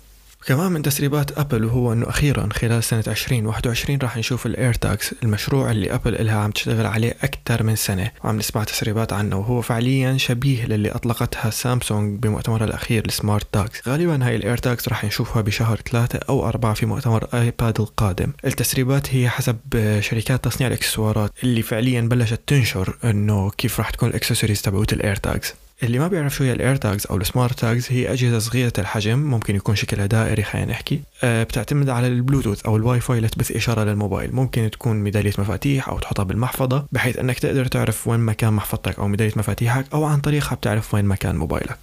وكمان 0.43 0.71
من 0.71 0.81
تسريبات 0.81 1.37
أبل 1.37 1.65
وهو 1.65 1.93
إنه 1.93 2.09
أخيرا 2.09 2.49
خلال 2.53 2.83
سنة 2.83 3.03
2021 3.07 3.99
راح 3.99 4.17
نشوف 4.17 4.45
ال 4.45 4.73
AirTags 4.73 5.15
المشروع 5.23 5.71
اللي 5.71 5.93
أبل 5.95 6.15
إلها 6.15 6.35
عم 6.35 6.51
تشتغل 6.51 6.85
عليه 6.85 7.15
أكثر 7.21 7.63
من 7.63 7.75
سنة. 7.75 8.11
وعم 8.23 8.37
نسمع 8.37 8.63
تسريبات 8.63 9.13
عنه 9.13 9.37
وهو 9.37 9.61
فعليا 9.61 10.17
شبيه 10.17 10.65
للي 10.65 10.91
أطلقتها 10.91 11.49
سامسونج 11.49 12.19
بمؤتمرها 12.19 12.65
الأخير 12.65 13.05
ال 13.05 13.47
SmartTags. 13.51 13.87
غالبا 13.87 14.27
هاي 14.27 14.35
ال 14.35 14.57
AirTags 14.57 14.89
راح 14.89 15.05
نشوفها 15.05 15.41
بشهر 15.41 15.79
ثلاثة 15.91 16.19
أو 16.29 16.47
أربعة 16.47 16.73
في 16.73 16.85
مؤتمر 16.85 17.27
آيباد 17.33 17.81
القادم. 17.81 18.31
التسريبات 18.45 19.15
هي 19.15 19.29
حسب 19.29 19.57
شركات 19.99 20.43
تصنيع 20.43 20.67
الإكسسوارات 20.67 21.31
اللي 21.43 21.61
فعليا 21.61 22.01
بلشت 22.01 22.41
تنشر 22.47 22.97
إنه 23.03 23.49
كيف 23.49 23.79
راح 23.79 23.89
تكون 23.89 24.09
الإكسسوارز 24.09 24.61
تبعوت 24.61 24.93
ال 24.93 25.15
AirTags 25.15 25.53
اللي 25.83 25.99
ما 25.99 26.07
بيعرف 26.07 26.35
شو 26.35 26.43
هي 26.43 26.53
ال 26.53 26.75
AirTags 26.75 27.07
أو 27.09 27.17
ال 27.17 27.59
SmartTags 27.59 27.87
هي 27.89 28.13
أجهزة 28.13 28.39
صغيرة 28.39 28.73
الحجم 28.77 29.19
ممكن 29.19 29.55
يكون 29.55 29.75
شكلها 29.75 30.05
دائري 30.05 30.43
خلينا 30.43 30.71
نحكي. 30.71 31.01
أه 31.23 31.43
بتعتمد 31.43 31.89
على 31.89 32.07
البلوتوث 32.07 32.65
أو 32.65 32.77
الواي 32.77 32.99
فاي 32.99 33.19
لتبث 33.19 33.51
إشارة 33.51 33.83
للموبايل. 33.83 34.35
ممكن 34.35 34.71
تكون 34.71 34.95
ميدالية 34.95 35.33
مفاتيح 35.37 35.89
أو 35.89 35.99
تحطها 35.99 36.23
بالمحفظة 36.23 36.85
بحيث 36.91 37.17
إنك 37.17 37.39
تقدر 37.39 37.65
تعرف 37.65 38.07
وين 38.07 38.19
مكان 38.19 38.53
محفظتك 38.53 38.99
أو 38.99 39.07
ميدالية 39.07 39.33
مفاتيحك 39.35 39.85
أو 39.93 40.03
عن 40.03 40.19
طريقها 40.19 40.55
بتعرف 40.55 40.93
وين 40.93 41.05
مكان 41.05 41.35
موبايلك. 41.35 41.77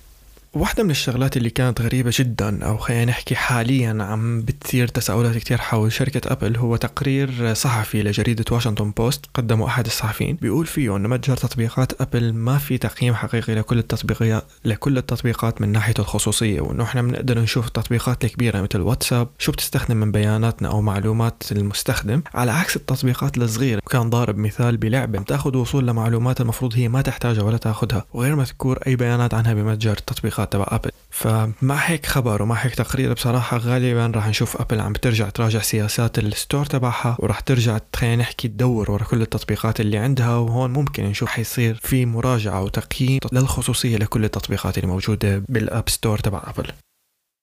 واحدة 0.54 0.82
من 0.82 0.90
الشغلات 0.90 1.36
اللي 1.36 1.50
كانت 1.50 1.80
غريبة 1.80 2.10
جدا 2.14 2.64
أو 2.64 2.76
خلينا 2.76 3.04
نحكي 3.04 3.36
حاليا 3.36 3.96
عم 4.00 4.42
بتثير 4.42 4.88
تساؤلات 4.88 5.36
كتير 5.36 5.58
حول 5.58 5.92
شركة 5.92 6.32
أبل 6.32 6.56
هو 6.56 6.76
تقرير 6.76 7.54
صحفي 7.54 8.02
لجريدة 8.02 8.44
واشنطن 8.50 8.90
بوست 8.90 9.26
قدمه 9.34 9.66
أحد 9.66 9.86
الصحفيين. 9.86 10.36
بيقول 10.36 10.66
فيه 10.66 10.96
أنه 10.96 11.08
متجر 11.08 11.36
تطبيقات 11.36 12.00
أبل 12.00 12.32
ما 12.32 12.58
في 12.58 12.78
تقييم 12.78 13.14
حقيقي 13.14 13.54
لكل 13.54 13.78
التطبيقات 13.78 14.44
لكل 14.64 14.98
التطبيقات 14.98 15.60
من 15.60 15.72
ناحية 15.72 15.94
الخصوصية 15.98 16.60
وأنه 16.60 16.84
إحنا 16.84 17.02
بنقدر 17.02 17.38
نشوف 17.38 17.66
التطبيقات 17.66 18.24
الكبيرة 18.24 18.60
مثل 18.60 18.80
واتساب 18.80 19.28
شو 19.38 19.52
بتستخدم 19.52 19.96
من 19.96 20.12
بياناتنا 20.12 20.68
أو 20.68 20.80
معلومات 20.80 21.42
المستخدم. 21.52 22.22
على 22.34 22.52
عكس 22.52 22.76
التطبيقات 22.76 23.38
الصغيرة 23.38 23.80
كان 23.90 24.10
ضارب 24.10 24.38
مثال 24.38 24.76
بلعبة 24.76 25.18
بتأخذ 25.18 25.56
وصول 25.56 25.86
لمعلومات 25.86 26.40
المفروض 26.40 26.74
هي 26.74 26.88
ما 26.88 27.02
تحتاجها 27.02 27.42
ولا 27.42 27.56
تأخذها 27.56 28.04
وغير 28.12 28.36
مذكور 28.36 28.78
أي 28.86 28.96
بيانات 28.96 29.34
عنها 29.34 29.54
بمتجر 29.54 29.92
التطبيقات 29.92 30.39
التطبيقات 30.40 30.52
تبع 30.52 30.66
ابل 30.68 30.90
فمع 31.10 31.76
هيك 31.76 32.06
خبر 32.06 32.42
ومع 32.42 32.54
هيك 32.56 32.74
تقرير 32.74 33.12
بصراحة 33.12 33.56
غالبا 33.56 34.12
راح 34.14 34.28
نشوف 34.28 34.60
ابل 34.60 34.80
عم 34.80 34.92
بترجع 34.92 35.28
تراجع 35.28 35.60
سياسات 35.60 36.18
ال 36.18 36.26
store 36.26 36.66
تبعها 36.66 37.16
وراح 37.18 37.40
ترجع 37.40 37.78
خلينا 37.96 38.16
نحكي 38.16 38.48
تدور 38.48 38.90
ورا 38.90 39.04
كل 39.04 39.22
التطبيقات 39.22 39.80
اللي 39.80 39.98
عندها 39.98 40.36
وهون 40.36 40.72
ممكن 40.72 41.04
نشوف 41.04 41.28
حيصير 41.28 41.78
في 41.82 42.06
مراجعة 42.06 42.62
وتقييم 42.62 43.18
للخصوصية 43.32 43.96
لكل 43.96 44.24
التطبيقات 44.24 44.78
اللي 44.78 44.88
موجودة 44.88 45.42
بال 45.48 45.64
App 45.64 45.88
Store 45.88 46.18
تبع 46.18 46.42
ابل 46.46 46.72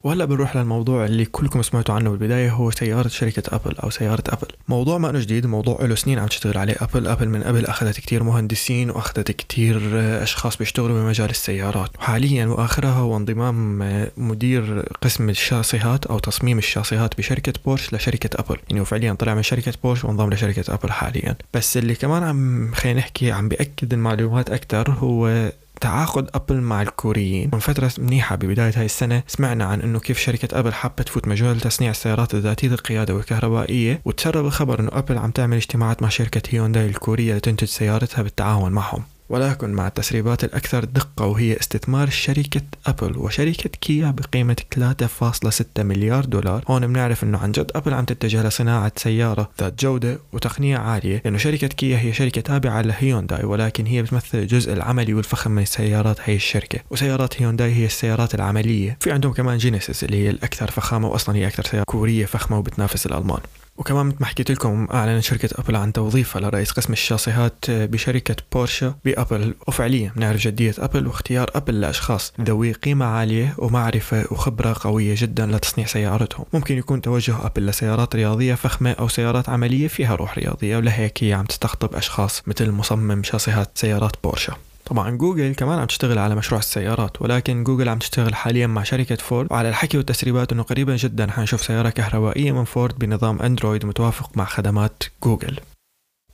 وهلا 0.04 0.26
بنروح 0.26 0.58
للموضوع 0.58 1.06
اللي 1.06 1.26
كلكم 1.26 1.62
سمعتوا 1.62 1.96
عنه 1.96 2.10
بالبداية 2.10 2.52
هو 2.52 2.72
سيارة 2.72 3.08
شركة 3.08 3.56
أبل 3.56 3.76
أو 3.78 3.90
سيارة 3.90 4.24
أبل. 4.30 4.48
موضوع 4.68 4.98
ما 4.98 5.10
انه 5.10 5.20
جديد 5.20 5.46
موضوع 5.46 5.86
له 5.86 5.96
سنين 5.96 6.20
عم 6.20 6.28
تشتغل 6.28 6.58
عليه 6.58 6.76
أبل. 6.82 7.08
أبل 7.08 7.30
من 7.30 7.44
قبل 7.44 7.66
أخذت 7.66 8.00
كتير 8.00 8.24
مهندسين 8.24 8.90
وأخذت 8.90 9.32
كتير 9.32 9.80
أشخاص 10.24 10.58
بيشتغلوا 10.58 11.04
بمجال 11.04 11.30
السيارات. 11.30 11.90
وحاليا 12.00 12.46
وآخرها 12.46 12.90
هو 12.90 13.18
انضمام 13.18 13.80
مدير 14.18 14.80
قسم 15.02 15.30
الشاصيات 15.30 16.06
أو 16.06 16.20
تصميم 16.20 16.58
الشاصيات 16.58 17.18
بشركة 17.18 17.54
بورش 17.66 17.94
لشركة 17.94 18.40
أبل. 18.40 18.58
يعني 18.70 18.86
فعليا 18.86 19.14
طلع 19.14 19.36
من 19.36 19.44
شركة 19.44 19.74
بورش 19.84 20.06
وانضم 20.06 20.30
لشركة 20.30 20.74
أبل 20.74 20.92
حاليا. 20.92 21.36
بس 21.54 21.78
اللي 21.78 21.96
كمان 21.96 22.24
عم 22.24 22.72
خلينا 22.74 23.00
نحكي 23.00 23.32
عم 23.32 23.50
بيأكد 23.50 23.94
المعلومات 23.94 24.50
أكثر 24.50 24.92
هو 24.92 25.52
تعاقد 25.82 26.30
أبل 26.36 26.62
مع 26.62 26.82
الكوريين. 26.82 27.50
من 27.54 27.60
فترة 27.60 27.92
منيحة 27.98 28.36
ببداية 28.36 28.74
هاي 28.76 28.86
السنة 28.86 29.24
سمعنا 29.28 29.66
عن 29.66 29.82
إنه 29.82 30.00
كيف 30.00 30.20
شركة 30.20 30.60
أبل 30.60 30.74
حابه 30.74 31.04
تفوت 31.04 31.28
مجال 31.28 31.60
تصنيع 31.60 31.92
السيارات 31.92 32.36
ذاتيه 32.36 32.68
القياده 32.68 33.16
والكهربائيه 33.16 34.02
وتسرب 34.06 34.46
الخبر 34.46 34.80
إنه 34.80 34.90
أبل 34.94 35.18
عم 35.18 35.32
تعمل 35.32 35.58
اجتماعات 35.58 36.02
مع 36.02 36.10
شركة 36.10 36.42
هيونداي 36.50 36.86
الكورية 36.86 37.36
لتنتج 37.36 37.68
سيارتها 37.68 38.22
بالتعاون 38.22 38.72
معهم. 38.72 39.04
ولكن 39.30 39.70
مع 39.70 39.88
التسريبات 39.88 40.44
الأكثر 40.44 40.84
دقة 40.84 41.26
وهي 41.26 41.60
استثمار 41.60 42.10
شركة 42.10 42.62
أبل 42.86 43.18
وشركة 43.18 43.70
كيا 43.70 44.12
بقيمة 44.12 44.56
3.6 44.76 45.84
مليار 45.84 46.26
دولار. 46.26 46.64
هون 46.68 46.88
بنعرف 46.88 47.24
أنه 47.24 47.38
عن 47.38 47.52
جد 47.52 47.72
أبل 47.76 47.94
عم 47.94 48.06
تتجه 48.06 48.48
لصناعة 48.48 48.92
سيارة 48.96 49.50
ذات 49.62 49.82
جودة 49.82 50.20
وتقنية 50.34 50.78
عالية. 50.78 51.22
لأنه 51.26 51.38
شركة 51.38 51.68
كيا 51.68 51.98
هي 51.98 52.14
شركة 52.14 52.42
تابعة 52.42 52.82
لهيونداي 52.82 53.46
ولكن 53.46 53.86
هي 53.86 54.02
بتمثل 54.02 54.38
الجزء 54.38 54.74
العملي 54.74 55.14
والفخم 55.14 55.52
من 55.52 55.66
سيارات 55.66 56.18
هي 56.24 56.36
الشركة. 56.36 56.80
وسيارات 56.90 57.42
هيونداي 57.42 57.74
هي 57.74 57.86
السيارات 57.86 58.36
العملية. 58.36 58.98
في 59.00 59.12
عندهم 59.12 59.34
كمان 59.34 59.58
جينيسيس 59.58 60.04
اللي 60.04 60.18
هي 60.18 60.30
الأكثر 60.30 60.72
فخامة 60.72 61.08
وأصلا 61.08 61.36
هي 61.36 61.48
أكثر 61.48 61.64
سيارة 61.64 61.84
كورية 61.84 62.26
فخمة 62.26 62.58
وبتنافس 62.58 63.06
الألمان. 63.06 63.40
وكمان 63.78 64.06
مثل 64.06 64.16
ما 64.20 64.26
حكيت 64.26 64.52
لكم 64.52 64.88
أعلنت 64.94 65.24
شركة 65.24 65.50
أبل 65.56 65.76
عن 65.76 65.94
توظيفها 65.94 66.42
لرئيس 66.42 66.72
قسم 66.72 66.94
الشاصيات 66.94 67.66
بشركة 67.70 68.36
بورشه 68.54 68.96
بأبل. 69.06 69.54
وفعليا 69.68 70.12
نعرف 70.16 70.42
جدية 70.42 70.76
أبل 70.80 71.08
واختيار 71.08 71.52
أبل 71.56 71.82
لأشخاص 71.82 72.34
ذوي 72.42 72.72
قيمة 72.72 73.06
عالية 73.06 73.56
ومعرفة 73.58 74.26
وخبرة 74.32 74.76
قوية 74.80 75.16
جدا 75.18 75.46
لتصنيع 75.46 75.88
سيارتهم. 75.88 76.46
ممكن 76.54 76.78
يكون 76.78 77.02
توجه 77.02 77.46
أبل 77.46 77.66
لسيارات 77.66 78.16
رياضية 78.16 78.56
فخمة 78.56 78.92
أو 78.92 79.08
سيارات 79.08 79.50
عملية 79.50 79.88
فيها 79.88 80.16
روح 80.16 80.38
رياضية 80.38 80.78
ولهيك 80.78 81.24
هي 81.24 81.34
عم 81.34 81.46
تستقطب 81.46 81.96
أشخاص 81.96 82.44
مثل 82.48 82.72
مصمم 82.72 83.24
شاصيات 83.24 83.70
سيارات 83.76 84.16
بورشه 84.24 84.54
طبعا 84.90 85.18
جوجل 85.18 85.56
كمان 85.56 85.80
عم 85.80 85.86
تشتغل 85.86 86.18
على 86.18 86.36
مشروع 86.36 86.60
السيارات 86.60 87.22
ولكن 87.22 87.64
جوجل 87.64 87.90
عم 87.90 88.00
تشتغل 88.00 88.36
حاليا 88.36 88.68
مع 88.68 88.84
شركة 88.84 89.16
فورد 89.16 89.48
وعلى 89.52 89.70
الحكي 89.70 89.98
والتسريبات 89.98 90.52
إنه 90.52 90.64
قريبا 90.64 90.96
جدا 90.96 91.32
حنشوف 91.32 91.62
سيارة 91.62 91.90
كهربائية 91.90 92.52
من 92.52 92.64
فورد 92.64 93.00
بنظام 93.00 93.42
أندرويد 93.42 93.86
متوافق 93.86 94.38
مع 94.38 94.46
خدمات 94.46 95.04
جوجل. 95.24 95.60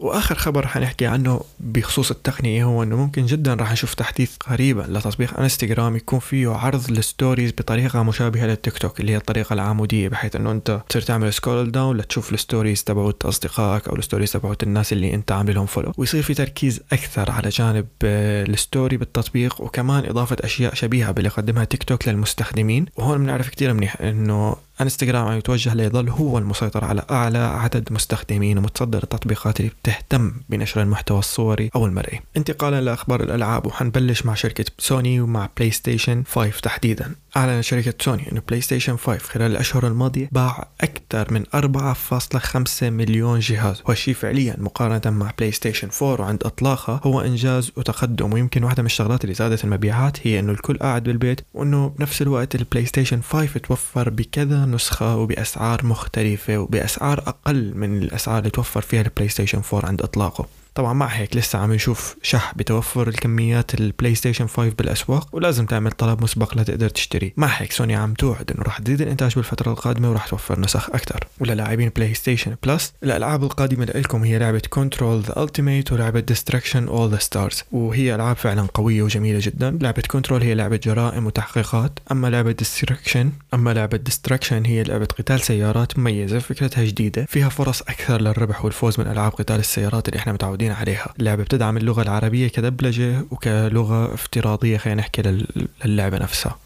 وآخر 0.03 0.35
خبر 0.35 0.67
حنحكي 0.67 1.05
عنه 1.05 1.41
بخصوص 1.59 2.11
التقنية 2.11 2.63
هو 2.63 2.83
إنه 2.83 2.95
ممكن 2.95 3.25
جدا 3.25 3.53
راح 3.53 3.71
نشوف 3.71 3.93
تحديث 3.93 4.35
قريبا 4.37 4.81
لتطبيق 4.81 5.39
انستغرام 5.39 5.95
يكون 5.95 6.19
فيه 6.19 6.49
عرض 6.49 6.89
ال 6.89 6.97
stories 6.97 7.51
بطريقة 7.51 8.03
مشابهة 8.03 8.45
للتيك 8.45 8.77
توك 8.77 8.99
اللي 8.99 9.11
هي 9.11 9.17
الطريقة 9.17 9.53
العمودية 9.53 10.09
بحيث 10.09 10.35
إنه 10.35 10.51
أنت 10.51 10.81
تصير 10.89 11.01
تعمل 11.01 11.33
scroll 11.33 11.71
down 11.71 11.97
لتشوف 11.97 12.33
ال 12.33 12.39
stories 12.39 12.83
تبعت 12.83 13.25
أصدقائك 13.25 13.87
أو 13.87 13.95
ال 13.95 14.00
stories 14.00 14.31
تبعت 14.31 14.63
الناس 14.63 14.93
اللي 14.93 15.13
أنت 15.13 15.31
عامل 15.31 15.55
لهم 15.55 15.65
follow 15.65 15.91
ويصير 15.97 16.23
في 16.23 16.33
تركيز 16.33 16.81
أكثر 16.93 17.31
على 17.31 17.49
جانب 17.49 17.87
آه، 18.03 18.43
ال 18.43 18.52
story 18.52 18.97
بالتطبيق 18.97 19.61
وكمان 19.61 20.05
إضافة 20.05 20.37
أشياء 20.41 20.73
شبيهة 20.73 21.11
باللي 21.11 21.29
قدمها 21.29 21.63
تيك 21.63 21.83
توك 21.83 22.07
للمستخدمين. 22.07 22.85
وهون 22.95 23.17
بنعرف 23.17 23.49
كثير 23.49 23.73
منيح 23.73 24.01
إنه 24.01 24.55
إنستغرام 24.83 25.27
عم 25.27 25.37
يتوجه 25.37 25.73
ليظل 25.73 26.09
هو 26.09 26.37
المسيطر 26.37 26.85
على 26.85 27.05
أعلى 27.11 27.37
عدد 27.37 27.93
مستخدمين 27.93 28.57
ومتصدر 28.57 29.03
التطبيقات 29.03 29.59
اللي 29.59 29.71
بتهتم 29.83 30.33
بنشر 30.49 30.81
المحتوى 30.81 31.19
الصوري 31.19 31.69
أو 31.75 31.85
المرئي. 31.85 32.19
انتقالا 32.37 32.81
لأخبار 32.81 33.23
الألعاب 33.23 33.65
وحنبلش 33.65 34.25
مع 34.25 34.33
شركة 34.33 34.65
سوني 34.79 35.21
ومع 35.21 35.49
بلاي 35.57 35.71
ستيشن 35.71 36.23
5 36.23 36.59
تحديدا. 36.59 37.15
اعلنت 37.37 37.63
شركة 37.63 37.93
سوني 38.01 38.31
إنه 38.31 38.41
بلاي 38.47 38.61
ستيشن 38.61 38.97
5 38.97 39.17
خلال 39.17 39.51
الأشهر 39.51 39.87
الماضية 39.87 40.29
باع 40.31 40.67
أكثر 40.81 41.33
من 41.33 41.43
4.5 41.55 42.83
مليون 42.83 43.39
جهاز 43.39 43.81
وهالشيء 43.85 44.13
فعليا 44.13 44.55
مقارنة 44.57 45.17
مع 45.17 45.31
بلاي 45.37 45.51
ستيشن 45.51 45.89
4 46.01 46.21
وعند 46.25 46.43
إطلاقها 46.43 47.01
هو 47.03 47.21
إنجاز 47.21 47.71
وتقدم 47.77 48.33
ويمكن 48.33 48.63
واحدة 48.63 48.83
من 48.83 48.85
الشغلات 48.85 49.23
اللي 49.23 49.33
زادت 49.33 49.63
المبيعات 49.63 50.27
هي 50.27 50.39
إنه 50.39 50.51
الكل 50.51 50.77
قاعد 50.77 51.03
بالبيت 51.03 51.41
وإنه 51.53 51.87
بنفس 51.87 52.21
الوقت 52.21 52.55
البلاي 52.55 52.85
ستيشن 52.85 53.21
5 53.21 53.59
توفر 53.59 54.09
بكذا 54.09 54.65
نسخة 54.65 55.15
وبأسعار 55.17 55.85
مختلفة 55.85 56.57
وبأسعار 56.57 57.19
أقل 57.19 57.71
من 57.75 57.97
الأسعار 57.97 58.39
اللي 58.39 58.49
توفر 58.49 58.81
فيها 58.81 59.01
البلاي 59.01 59.29
ستيشن 59.29 59.61
4 59.73 59.87
عند 59.87 60.01
إطلاقه. 60.01 60.62
طبعا 60.75 60.93
مع 60.93 61.05
هيك 61.07 61.35
لسه 61.35 61.59
عم 61.59 61.73
نشوف 61.73 62.15
شح 62.21 62.53
بتوفر 62.55 63.07
الكميات 63.07 63.73
البلاي 63.73 64.15
ستيشن 64.15 64.47
5 64.47 64.69
بالأسواق 64.77 65.27
ولازم 65.35 65.65
تعمل 65.65 65.91
طلب 65.91 66.23
مسبق 66.23 66.57
لتقدر 66.57 66.89
تشتري. 66.89 67.33
مع 67.37 67.47
هيك 67.47 67.71
سوني 67.71 67.95
عم 67.95 68.13
توعد 68.13 68.51
إنه 68.51 68.63
راح 68.63 68.79
تزيد 68.79 69.01
الإنتاج 69.01 69.35
بالفترة 69.35 69.71
القادمة 69.71 70.09
وراح 70.09 70.27
توفر 70.27 70.59
نسخ 70.59 70.89
أكثر 70.89 71.27
وللاعبين 71.39 71.91
PlayStation 71.95 72.55
Plus 72.63 72.93
الألعاب 73.03 73.43
القادمة 73.43 73.85
لكم 73.85 74.23
هي 74.23 74.39
لعبة 74.39 74.61
Control 74.69 75.21
The 75.21 75.43
Ultimate 75.43 75.91
ولعبة 75.91 76.19
Destruction 76.19 76.87
AllStars 76.87 77.63
وهي 77.71 78.15
ألعاب 78.15 78.35
فعلا 78.35 78.67
قوية 78.73 79.01
وجميلة 79.01 79.39
جدا. 79.41 79.77
لعبة 79.81 80.03
Control 80.07 80.41
هي 80.41 80.55
لعبة 80.55 80.79
جرائم 80.83 81.25
وتحقيقات. 81.25 81.99
أما 82.11 82.27
لعبة 82.27 82.51
Destruction 82.51 83.31
أما 83.53 83.73
لعبة 83.73 83.97
Destruction 83.97 84.65
هي 84.65 84.83
لعبة 84.83 85.05
قتال 85.05 85.41
سيارات 85.41 85.99
مميزة 85.99 86.39
فكرتها 86.39 86.83
جديدة 86.83 87.25
فيها 87.25 87.49
فرص 87.49 87.81
أكثر 87.81 88.21
للربح 88.21 88.65
والفوز 88.65 88.99
من 88.99 89.07
ألعاب 89.07 89.31
قتال 89.31 89.59
السيارات 89.59 90.07
اللي 90.07 90.19
إحنا 90.19 90.33
متعودين 90.33 90.62
عليها. 90.71 91.13
اللعبة 91.19 91.43
بتدعم 91.43 91.77
اللغة 91.77 92.01
العربية 92.01 92.47
كدبلجة 92.47 93.25
وكلغة 93.31 94.13
افتراضية 94.13 94.77
خلينا 94.77 95.01
نحكي 95.01 95.45
للعبة 95.85 96.17
نفسها. 96.17 96.62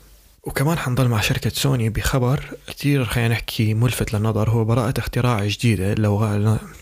وكمان 0.47 0.77
حنضل 0.77 1.07
مع 1.07 1.21
شركة 1.21 1.49
سوني 1.49 1.89
بخبر 1.89 2.43
كتير 2.67 3.05
خلينا 3.05 3.29
نحكي 3.29 3.73
ملفت 3.73 4.13
للنظر. 4.13 4.49
هو 4.49 4.65
براءة 4.65 4.93
اختراع 4.97 5.45
جديدة 5.45 5.93
لو 5.93 6.37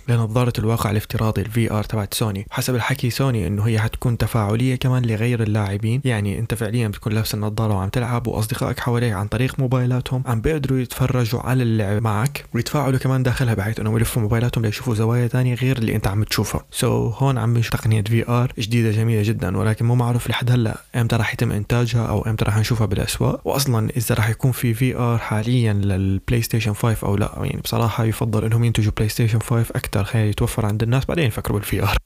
لنظارة 0.09 0.53
الواقع 0.59 0.91
الافتراضي 0.91 1.41
ال 1.41 1.71
VR 1.71 1.83
تبعت 1.83 2.13
سوني. 2.13 2.45
حسب 2.51 2.75
الحكي 2.75 3.09
سوني 3.09 3.47
إنه 3.47 3.63
هي 3.63 3.79
حتكون 3.79 4.17
تفاعلية 4.17 4.75
كمان 4.75 5.05
لغير 5.05 5.43
اللاعبين. 5.43 6.01
يعني 6.05 6.39
أنت 6.39 6.53
فعليا 6.53 6.87
بتكون 6.87 7.13
لابس 7.13 7.33
النظارة 7.33 7.73
وعم 7.73 7.89
تلعب 7.89 8.27
وأصدقائك 8.27 8.79
حواليك 8.79 9.13
عن 9.13 9.27
طريق 9.27 9.59
موبايلاتهم. 9.59 10.23
عم 10.25 10.41
بيقدروا 10.41 10.79
يتفرجوا 10.79 11.39
على 11.39 11.63
اللعب 11.63 12.01
معك 12.01 12.45
ويتفاعلوا 12.53 12.99
كمان 12.99 13.23
داخلها 13.23 13.53
بحيث 13.53 13.79
إنهم 13.79 13.97
يلفوا 13.97 14.21
موبايلاتهم 14.21 14.65
ليشوفوا 14.65 14.95
زوايا 14.95 15.27
تانية 15.27 15.55
غير 15.55 15.77
اللي 15.77 15.95
أنت 15.95 16.07
عم 16.07 16.23
تشوفها. 16.23 16.65
so, 16.71 17.15
هون 17.15 17.37
عم 17.37 17.53
بنشوف 17.53 17.73
تقنية 17.73 18.01
VR 18.01 18.53
جديدة 18.59 18.91
جميلة 18.91 19.23
جدا 19.23 19.57
ولكن 19.57 19.85
مو 19.85 19.95
معروف 19.95 20.29
لحد 20.29 20.51
هلأ 20.51 20.77
إمتى 20.95 21.15
راح 21.15 21.33
يتم 21.33 21.51
إنتاجها 21.51 22.05
أو 22.05 22.21
إمتى 22.21 22.45
راح 22.45 22.57
نشوفها 22.57 22.87
بالأسواق. 22.87 23.54
واصلا 23.55 23.89
إذا 23.97 24.15
راح 24.15 24.29
يكون 24.29 24.51
في 24.51 24.73
VR 24.73 25.17
حاليا 25.17 25.73
للبلاي 25.73 26.41
ستيشن 26.41 26.73
5 26.73 27.07
أو 27.07 27.15
لا 27.15 27.31
يعني 27.35 27.61
بصراحة 27.61 28.03
يفضل 28.03 28.45
إنهم 28.45 28.63
ينتجوا 28.63 28.91
بلاي 28.97 29.09
ستيشن 29.09 29.39
5 29.39 29.71
أكثر 29.75 30.03
خلي 30.03 30.29
يتوفر 30.29 30.65
عند 30.65 30.83
الناس 30.83 31.05
بعدين 31.05 31.27
يفكروا 31.27 31.59
بال 31.59 31.83
VR 31.83 31.97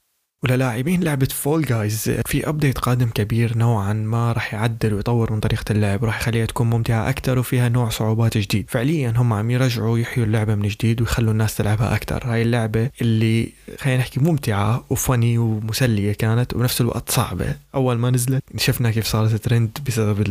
وللاعبين 0.44 1.02
لعبة 1.02 1.28
Fall 1.30 1.64
Guys 1.64 2.10
في 2.26 2.48
update 2.48 2.78
قادم 2.78 3.08
كبير 3.08 3.58
نوعا 3.58 3.92
ما 3.92 4.32
راح 4.32 4.54
يعدل 4.54 4.94
ويطور 4.94 5.32
من 5.32 5.40
طريقة 5.40 5.64
اللعب 5.70 6.02
وراح 6.02 6.20
يخليها 6.20 6.46
تكون 6.46 6.70
ممتعة 6.70 7.08
أكثر 7.08 7.38
وفيها 7.38 7.68
نوع 7.68 7.88
صعوبات 7.88 8.38
جديد. 8.38 8.64
فعليا 8.68 9.14
هم 9.16 9.32
عم 9.32 9.50
يرجعوا 9.50 9.98
يحيوا 9.98 10.26
اللعبة 10.26 10.54
من 10.54 10.68
جديد 10.68 11.00
ويخلوا 11.00 11.32
الناس 11.32 11.56
تلعبها 11.56 11.94
أكثر. 11.94 12.22
هاي 12.24 12.42
اللعبة 12.42 12.90
اللي 13.00 13.48
خلينا 13.78 13.98
نحكي 13.98 14.20
ممتعة 14.20 14.84
و 14.90 14.98
funny 14.98 15.38
ومسلية 15.38 16.12
كانت 16.12 16.54
وبنفس 16.54 16.80
الوقت 16.80 17.10
صعبة. 17.10 17.54
أول 17.74 17.98
ما 17.98 18.10
نزلت 18.10 18.42
شفنا 18.56 18.90
كيف 18.90 19.06
صارت 19.06 19.34
ترند 19.34 19.78
بسبب 19.86 20.24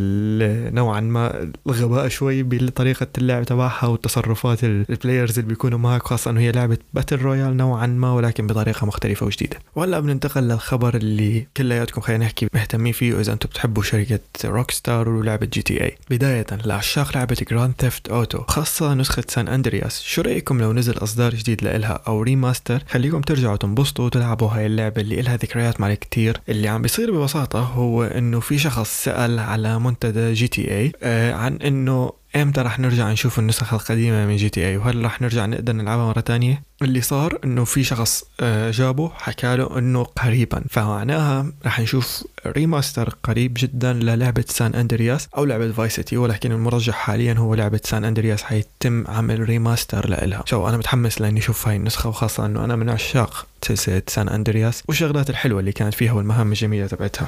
نوعا 0.73 0.99
ما 0.99 1.51
الغباء 1.67 2.07
شوي 2.07 2.43
بطريقة 2.43 3.07
اللعب 3.17 3.43
تبعها 3.43 3.85
والتصرفات 3.85 4.63
ال 4.63 4.73
players 4.73 5.39
اللي 5.39 5.49
بيكونوا 5.49 5.79
معك 5.79 6.03
خاصة 6.03 6.31
أنه 6.31 6.39
هي 6.39 6.51
لعبة 6.51 6.77
battle 6.93 7.15
royale 7.15 7.57
نوعا 7.57 7.87
ما 7.87 8.13
ولكن 8.13 8.47
بطريقة 8.47 8.85
مختلفة 8.85 9.25
وجديدة. 9.25 9.57
بننتقل 9.99 10.43
للخبر 10.43 10.95
اللي 10.95 11.47
كلياتكم 11.57 12.01
خلينا 12.01 12.25
نحكي 12.25 12.47
مهتمين 12.53 12.93
فيه 12.93 13.19
إذا 13.19 13.33
أنتم 13.33 13.49
بتحبوا 13.49 13.83
شركة 13.83 14.19
Rockstar 14.45 15.09
ولعبة 15.09 15.45
GTA 15.45 15.97
بداية 16.09 16.45
لعشاق 16.65 17.17
لعبة 17.17 17.37
Grand 17.51 17.73
Theft 17.79 18.09
Auto 18.09 18.43
خاصة 18.47 18.93
نسخة 18.93 19.23
سان 19.27 19.47
اندرياس 19.47 20.01
شو 20.01 20.21
رأيكم 20.21 20.61
لو 20.61 20.73
نزل 20.73 21.03
إصدار 21.03 21.35
جديد 21.35 21.63
لإلها 21.63 22.01
أو 22.07 22.21
remaster 22.21 22.83
خليكم 22.89 23.21
ترجعوا 23.21 23.57
تنبسطوا 23.57 24.05
وتلعبوا 24.05 24.47
هاي 24.47 24.65
اللعبة 24.65 25.01
اللي 25.01 25.19
إلها 25.19 25.35
ذكريات 25.35 25.81
مع 25.81 25.93
كتير 25.93 26.41
اللي 26.49 26.67
عم 26.67 26.81
بيصير 26.81 27.11
ببساطة 27.11 27.59
هو 27.59 28.03
إنه 28.03 28.39
في 28.39 28.57
شخص 28.57 29.03
سأل 29.03 29.39
على 29.39 29.79
منتدى 29.79 30.33
GTA 30.33 30.91
آه 31.03 31.33
عن 31.33 31.55
إنه 31.55 32.11
إمتى 32.35 32.61
رح 32.61 32.79
نرجع 32.79 33.11
نشوف 33.11 33.39
النسخ 33.39 33.73
القديمة 33.73 34.25
من 34.25 34.35
GTA 34.35 34.77
وهل 34.77 35.05
رح 35.05 35.21
نرجع 35.21 35.45
نقدر 35.45 35.73
نلعبها 35.73 36.05
مرة 36.05 36.19
تانية. 36.19 36.63
اللي 36.81 37.01
صار 37.01 37.39
إنه 37.43 37.63
في 37.65 37.83
شخص 37.83 38.23
آه، 38.39 38.71
جابه 38.71 39.11
حكى 39.15 39.55
له 39.55 39.77
إنه 39.77 40.03
قريبا. 40.03 40.63
فمعناها 40.69 41.51
رح 41.65 41.79
نشوف 41.79 42.23
remaster 42.47 43.15
قريب 43.23 43.53
جدا 43.57 43.93
للعبة 43.93 44.45
سان 44.47 44.75
اندرياس 44.75 45.27
أو 45.37 45.45
لعبة 45.45 45.71
Vice 45.71 45.94
City 45.94 46.17
ولكن 46.17 46.51
المرجح 46.51 46.93
حاليا 46.93 47.33
هو 47.33 47.55
لعبة 47.55 47.81
سان 47.83 48.05
اندرياس 48.05 48.43
حيتم 48.43 49.07
عمل 49.07 49.39
remaster 49.39 50.09
لها 50.09 50.43
so 50.47 50.69
أنا 50.69 50.77
متحمس 50.77 51.21
لإني 51.21 51.39
أشوف 51.39 51.67
هاي 51.67 51.75
النسخة 51.75 52.09
وخاصة 52.09 52.45
إنه 52.45 52.65
أنا 52.65 52.75
من 52.75 52.89
عشاق 52.89 53.47
سلسلة 53.61 54.01
سان 54.07 54.29
اندرياس 54.29 54.83
والشغلات 54.87 55.29
الحلوة 55.29 55.59
اللي 55.59 55.71
كانت 55.71 55.93
فيها 55.93 56.13
والمهام 56.13 56.51
الجميلة 56.51 56.87
تبعتها. 56.87 57.27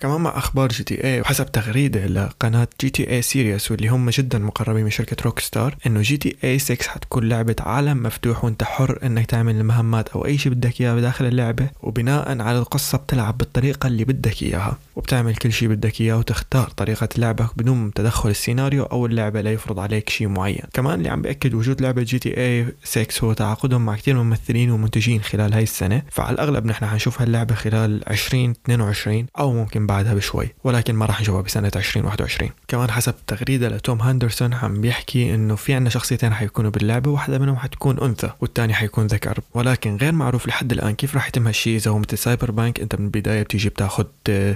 كمان 0.00 0.20
مع 0.20 0.38
أخبار 0.38 0.68
GTA 0.68 1.20
وحسب 1.20 1.52
تغريدة 1.52 2.06
لقناة 2.06 2.68
GTA 2.80 3.10
Series 3.10 3.70
واللي 3.70 3.88
هم 3.88 4.10
جدا 4.10 4.38
مقربين 4.38 4.84
من 4.84 4.90
شركة 4.90 5.16
روك 5.24 5.38
ستار 5.38 5.76
إنه 5.86 6.02
GTA 6.02 6.58
6 6.58 6.88
حتكون 6.88 7.28
لعبة 7.28 7.56
عالم 7.60 8.02
مفتوح 8.02 8.44
وأنت 8.44 8.64
حر 8.64 8.98
إنك 9.02 9.26
تعمل 9.26 9.56
المهمات 9.56 10.08
أو 10.08 10.26
أي 10.26 10.38
شيء 10.38 10.52
بدك 10.52 10.80
إياه 10.80 10.94
بداخل 10.94 11.24
اللعبة 11.24 11.68
وبناء 11.82 12.42
على 12.42 12.58
القصة 12.58 12.98
بتلعب 12.98 13.38
بالطريقة 13.38 13.86
اللي 13.86 14.04
بدك 14.04 14.42
إياها 14.42 14.78
وبتعمل 14.96 15.36
كل 15.36 15.52
شيء 15.52 15.68
بدك 15.68 16.00
إياه 16.00 16.18
وتختار 16.18 16.68
طريقة 16.70 17.08
لعبك 17.18 17.50
بدون 17.56 17.92
تدخل 17.92 18.30
السيناريو 18.30 18.84
أو 18.84 19.06
اللعبة 19.06 19.40
لا 19.40 19.52
يفرض 19.52 19.78
عليك 19.80 20.08
شيء 20.08 20.28
معين. 20.28 20.62
كمان 20.72 20.98
اللي 20.98 21.08
عم 21.08 21.22
بياكد 21.22 21.54
وجود 21.54 21.80
لعبة 21.80 22.02
GTA 22.02 22.66
6 22.84 23.24
هو 23.24 23.32
تعاقدهم 23.32 23.86
مع 23.86 23.96
كثير 23.96 24.22
ممثلين 24.22 24.70
ومنتجين 24.70 25.22
خلال 25.22 25.52
هاي 25.52 25.62
السنة 25.62 26.02
فعلى 26.10 26.34
الأغلب 26.34 26.66
نحن 26.66 26.86
حنشوف 26.86 27.20
هاللعبة 27.22 27.54
خلال 27.54 28.08
2022 28.08 29.26
أو 29.38 29.52
ممكن 29.52 29.87
بعدها 29.88 30.14
بشوي 30.14 30.48
ولكن 30.64 30.94
ما 30.94 31.06
راح 31.06 31.20
نشوفها 31.20 31.42
بسنة 31.42 31.70
2021 31.76 32.50
كمان 32.68 32.90
حسب 32.90 33.14
تغريدة 33.26 33.68
لتوم 33.68 34.02
هاندرسون 34.02 34.54
عم 34.54 34.80
بيحكي 34.80 35.34
إنه 35.34 35.56
في 35.56 35.74
عنا 35.74 35.90
شخصيتين 35.90 36.34
حيكونوا 36.34 36.70
باللعبة 36.70 37.10
واحدة 37.10 37.38
منهم 37.38 37.56
حتكون 37.56 37.98
أنثى 38.00 38.30
والثاني 38.40 38.74
حيكون 38.74 39.06
ذكر. 39.06 39.38
ولكن 39.54 39.96
غير 39.96 40.12
معروف 40.12 40.46
لحد 40.46 40.72
الآن 40.72 40.94
كيف 40.94 41.14
راح 41.14 41.28
يتم 41.28 41.46
هالشيء 41.46 41.76
إذا 41.76 41.90
هو 41.90 41.98
مثل 41.98 42.18
سايبر 42.18 42.50
بانك 42.50 42.80
أنت 42.80 42.94
من 42.94 43.04
البداية 43.04 43.42
بتيجي 43.42 43.68
بتاخذ 43.68 44.04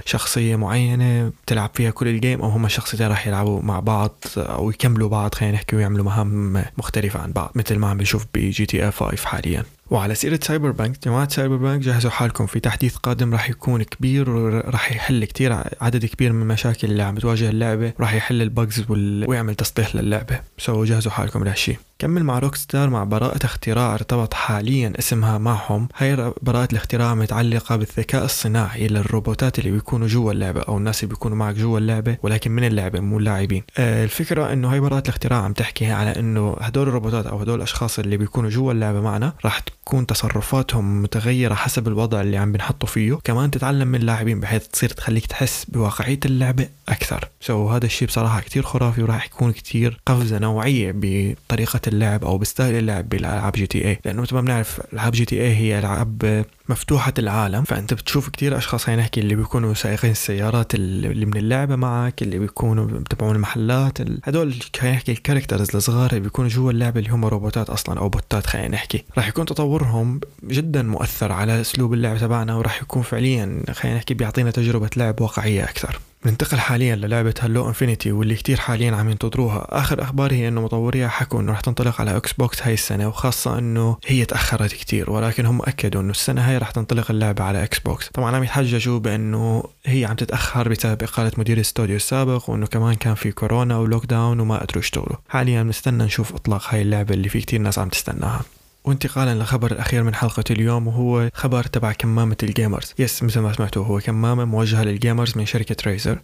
شخصية 0.05 0.55
معينة 0.55 1.31
بتلعب 1.45 1.69
فيها 1.73 1.91
كل 1.91 2.07
ال 2.07 2.14
game 2.14 2.41
أو 2.41 2.49
هم 2.49 2.65
الشخصيتين 2.65 3.07
راح 3.07 3.27
يلعبوا 3.27 3.61
مع 3.61 3.79
بعض 3.79 4.15
أو 4.37 4.69
يكملوا 4.69 5.09
بعض 5.09 5.35
خلينا 5.35 5.55
نحكي 5.55 5.75
ويعملوا 5.75 6.05
مهام 6.05 6.63
مختلفة 6.77 7.19
عن 7.19 7.31
بعض 7.31 7.51
مثل 7.55 7.75
ما 7.75 7.89
عم 7.89 7.97
بنشوف 7.97 8.25
ب 8.35 8.65
GTA 8.65 9.03
5 9.03 9.27
حاليا. 9.27 9.63
وعلى 9.93 10.15
سيرة 10.15 10.39
سايبر 10.43 10.71
بانك 10.71 11.03
جماعة 11.05 11.29
سايبر 11.29 11.55
بانك 11.55 11.81
جهزوا 11.81 12.11
حالكم 12.11 12.45
في 12.45 12.59
تحديث 12.59 12.95
قادم 12.95 13.33
راح 13.33 13.49
يكون 13.49 13.83
كبير 13.83 14.29
وراح 14.29 14.91
يحل 14.91 15.25
كتير 15.25 15.53
عدد 15.81 16.05
كبير 16.05 16.33
من 16.33 16.41
المشاكل 16.41 16.91
اللي 16.91 17.03
عم 17.03 17.15
بتواجه 17.15 17.49
اللعبة 17.49 17.93
راح 17.99 18.13
يحل 18.13 18.41
ال 18.41 18.50
bugs 18.50 18.85
وال... 18.89 19.25
ويعمل 19.29 19.55
تصليح 19.55 19.95
للعبة. 19.95 20.39
so 20.57 20.83
جهزوا 20.83 21.11
حالكم 21.11 21.43
لهالشي. 21.43 21.77
كمل 22.03 22.23
مع 22.23 22.39
روك 22.39 22.55
ستار 22.55 22.89
مع 22.89 23.03
براءة 23.03 23.45
اختراع 23.45 23.93
ارتبط 23.93 24.33
حاليا 24.33 24.93
اسمها 24.99 25.37
معهم. 25.37 25.87
هاي 25.97 26.33
براءة 26.41 26.67
الاختراع 26.71 27.15
متعلقة 27.15 27.75
بالذكاء 27.75 28.25
الصناعي 28.25 28.87
للروبوتات 28.87 29.59
اللي 29.59 29.71
بيكونوا 29.71 30.07
جوا 30.07 30.31
اللعبة 30.31 30.61
أو 30.61 30.77
الناس 30.77 31.03
اللي 31.03 31.13
بيكونوا 31.13 31.37
معك 31.37 31.55
جوا 31.55 31.79
اللعبة 31.79 32.17
ولكن 32.23 32.51
من 32.51 32.63
اللعبة 32.63 32.99
مو 32.99 33.19
اللاعبين. 33.19 33.63
آه 33.77 34.03
الفكرة 34.03 34.53
إنه 34.53 34.73
هاي 34.73 34.79
براءة 34.79 35.03
الاختراع 35.03 35.41
عم 35.41 35.53
تحكي 35.53 35.91
على 35.91 36.19
إنه 36.19 36.57
هدول 36.61 36.87
الروبوتات 36.87 37.25
أو 37.27 37.39
هدول 37.39 37.55
الأشخاص 37.55 37.99
اللي 37.99 38.17
بيكونوا 38.17 38.49
جوا 38.49 38.71
اللعبة 38.71 39.01
معنا 39.01 39.33
راح 39.45 39.59
تكون 39.59 40.05
تصرفاتهم 40.05 41.01
متغيرة 41.03 41.53
حسب 41.53 41.87
الوضع 41.87 42.21
اللي 42.21 42.37
عم 42.37 42.51
بنحطه 42.51 42.87
فيه. 42.87 43.19
كمان 43.23 43.51
تتعلم 43.51 43.87
من 43.87 43.99
اللاعبين 43.99 44.39
بحيث 44.39 44.67
تصير 44.67 44.89
تخليك 44.89 45.25
تحس 45.25 45.65
بواقعية 45.65 46.19
اللعبة 46.25 46.67
أكثر. 46.89 47.29
so 47.41 47.69
so, 47.69 47.71
هذا 47.71 47.85
الشيء 47.85 48.07
بصراحة 48.07 48.39
كتير 48.39 48.63
خرافي 48.63 49.03
وراح 49.03 49.25
يكون 49.25 49.51
كتير 49.51 49.99
قفزة 50.05 50.39
نوعية 50.39 50.91
بطريقة 50.95 51.79
اللعب 51.93 52.23
أو 52.25 52.37
ب 52.37 52.43
style 52.43 52.75
اللعب 52.75 53.09
بالألعاب 53.09 53.53
GTA 53.53 53.99
لأنه 54.05 54.21
مثل 54.21 54.35
ما 54.35 54.41
بنعرف 54.41 54.81
ألعاب 54.93 55.11
GTA 55.11 55.55
هي 55.55 55.79
ألعاب 55.79 56.45
مفتوحة 56.69 57.13
العالم. 57.19 57.63
فأنت 57.63 57.93
بتشوف 57.93 58.29
كتير 58.29 58.57
أشخاص 58.57 58.83
خلينا 58.83 59.01
نحكي 59.01 59.19
اللي 59.19 59.35
بيكونوا 59.35 59.73
سائقين 59.73 60.11
السيارات 60.11 60.75
اللي 60.75 61.25
من 61.25 61.37
اللعبة 61.37 61.75
معك 61.75 62.21
اللي 62.21 62.39
بيكونوا 62.39 62.85
بتبعون 62.85 63.35
المحلات 63.35 64.01
هدول 64.23 64.55
خلينا 64.79 64.95
نحكي 64.95 65.11
ال 65.11 65.17
characters 65.17 65.75
الصغار 65.75 66.09
اللي 66.09 66.19
بيكونوا 66.19 66.49
جوا 66.49 66.71
اللعبة 66.71 66.99
اللي 66.99 67.09
هم 67.09 67.25
روبوتات 67.25 67.69
أصلا 67.69 67.99
أو 67.99 68.09
بوتات 68.09 68.45
خلينا 68.47 68.67
نحكي. 68.67 69.03
راح 69.17 69.27
يكون 69.27 69.45
تطورهم 69.45 70.19
جدا 70.43 70.81
مؤثر 70.81 71.31
على 71.31 71.61
أسلوب 71.61 71.93
اللعب 71.93 72.17
تبعنا 72.17 72.55
وراح 72.55 72.81
يكون 72.81 73.01
فعليا 73.01 73.63
خلينا 73.71 73.97
نحكي 73.97 74.13
بيعطينا 74.13 74.51
تجربة 74.51 74.89
لعب 74.97 75.21
واقعية 75.21 75.63
أكثر. 75.63 75.99
ننتقل 76.25 76.59
حاليا 76.59 76.95
للعبة 76.95 77.33
هالو 77.39 77.67
انفينيتي 77.67 78.11
واللي 78.11 78.35
كتير 78.35 78.57
حاليا 78.57 78.95
عم 78.95 79.09
ينتظروها. 79.09 79.67
آخر 79.69 80.01
أخبار 80.01 80.33
هي 80.33 80.47
إنه 80.47 80.61
مطوريها 80.61 81.07
حكوا 81.07 81.41
انه 81.41 81.51
رح 81.51 81.59
تنطلق 81.59 82.01
على 82.01 82.17
إكس 82.17 82.33
بوكس 82.33 82.63
هاي 82.63 82.73
السنة 82.73 83.07
وخاصة 83.07 83.57
إنه 83.57 83.97
هي 84.05 84.25
تأخرت 84.25 84.71
كتير 84.73 85.11
ولكن 85.11 85.45
هم 85.45 85.61
أكدوا 85.61 86.01
إنه 86.01 86.11
السنة 86.11 86.41
هاي 86.41 86.57
رح 86.57 86.71
تنطلق 86.71 87.11
اللعبة 87.11 87.43
على 87.43 87.63
إكس 87.63 87.79
بوكس 87.79 88.07
طبعا 88.07 88.35
عم 88.35 88.43
يتحججوا 88.43 88.99
بإنه 88.99 89.63
هي 89.85 90.05
عم 90.05 90.15
تتأخر 90.15 90.69
بسبب 90.69 91.03
إقالة 91.03 91.31
مدير 91.37 91.57
الاستوديو 91.57 91.95
السابق 91.95 92.49
وإنه 92.49 92.65
كمان 92.65 92.95
كان 92.95 93.15
في 93.15 93.31
كورونا 93.31 93.77
و 93.77 94.05
lockdown 94.05 94.39
وما 94.39 94.57
قدروا 94.57 94.83
يشتغلوا. 94.83 95.17
حاليا 95.29 95.63
بنستنى 95.63 96.03
نشوف 96.03 96.33
إطلاق 96.33 96.73
هاي 96.73 96.81
اللعبة 96.81 97.13
اللي 97.13 97.29
في 97.29 97.41
كتير 97.41 97.61
ناس 97.61 97.79
عم 97.79 97.89
تستناها. 97.89 98.41
وانتقالا 98.85 99.35
للخبر 99.35 99.71
الأخير 99.71 100.03
من 100.03 100.15
حلقة 100.15 100.43
اليوم 100.51 100.87
وهو 100.87 101.29
خبر 101.33 101.63
تبع 101.63 101.91
كمامة 101.91 102.37
ال 102.43 102.49
gamers. 102.49 102.93
yes 102.99 103.23
مثل 103.23 103.39
ما 103.39 103.53
سمعتوا 103.53 103.85
هو 103.85 103.99
كمامة 103.99 104.45
موجهة 104.45 104.83
لل 104.83 104.97
gamers 104.97 105.37
من 105.37 105.45
شركة 105.45 105.75
ريزر 105.87 106.19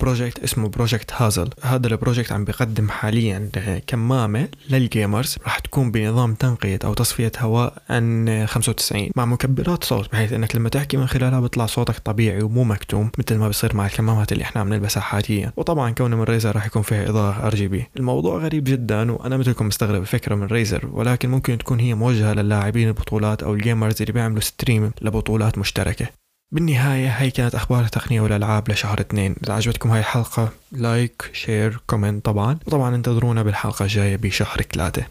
project 0.00 0.38
اسمه 0.38 0.68
Project 0.68 1.12
Hazel 1.12 1.50
هذا 1.62 1.86
ال 1.86 1.92
project 1.92 2.32
عم 2.32 2.44
بيقدم 2.44 2.88
حاليا 2.88 3.50
كمامة 3.86 4.48
لل 4.70 4.85
gamers. 4.85 5.36
راح 5.44 5.58
تكون 5.58 5.90
بنظام 5.90 6.34
تنقية 6.34 6.78
أو 6.84 6.94
تصفية 6.94 7.32
هواء 7.38 7.82
N95 7.90 9.10
مع 9.16 9.24
مكبرات 9.24 9.84
صوت 9.84 10.12
بحيث 10.12 10.32
إنك 10.32 10.56
لما 10.56 10.68
تحكي 10.68 10.96
من 10.96 11.06
خلالها 11.06 11.40
بيطلع 11.40 11.66
صوتك 11.66 11.98
طبيعي 11.98 12.42
ومو 12.42 12.64
مكتوم 12.64 13.10
مثل 13.18 13.36
ما 13.36 13.48
بصير 13.48 13.76
مع 13.76 13.86
الكمامات 13.86 14.32
اللي 14.32 14.44
إحنا 14.44 14.60
عم 14.60 14.68
نلبسها 14.68 15.00
حاليا. 15.00 15.52
وطبعا 15.56 15.90
كونه 15.90 16.16
من 16.16 16.22
ريزر 16.22 16.54
راح 16.54 16.66
يكون 16.66 16.82
فيها 16.82 17.08
إضاءة 17.08 17.46
RGB 17.46 17.86
الموضوع 17.96 18.38
غريب 18.38 18.64
جدا 18.64 19.12
وأنا 19.12 19.36
مثلكم 19.36 19.66
مستغرب 19.66 20.02
الفكرة 20.02 20.34
من 20.34 20.46
ريزر 20.46 20.88
ولكن 20.92 21.30
ممكن 21.30 21.58
تكون 21.58 21.80
هي 21.80 21.94
موجهة 22.04 22.32
للاعبين 22.32 22.88
البطولات 22.88 23.42
أو 23.42 23.54
ال 23.54 23.60
gamers 23.60 23.96
اللي 24.00 24.12
بيعملوا 24.12 24.40
stream 24.40 24.90
لبطولات 25.02 25.58
مشتركة. 25.58 26.06
بالنهاية 26.52 27.08
هاي 27.08 27.30
كانت 27.30 27.54
أخبار 27.54 27.84
التقنية 27.84 28.20
والألعاب 28.20 28.70
لشهر 28.70 29.00
اثنين. 29.00 29.36
إذا 29.44 29.52
عجبتكم 29.52 29.90
هاي 29.90 30.00
الحلقة 30.00 30.48
like 30.72 31.30
share 31.32 31.80
comment 31.86 32.24
طبعا. 32.24 32.58
وطبعا 32.66 32.94
انتظرونا 32.94 33.42
بالحلقة 33.42 33.82
الجاية 33.82 34.16
بشهر 34.16 34.62
ثلاثة. 34.72 35.02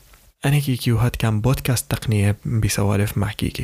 أنا 0.45 0.59
كيكي 0.59 0.91
وهذا 0.91 1.11
كان 1.19 1.41
بودكاست 1.41 1.91
تقنية 1.91 2.35
بسوالف 2.45 3.17
مع 3.17 3.31
كيكي. 3.31 3.63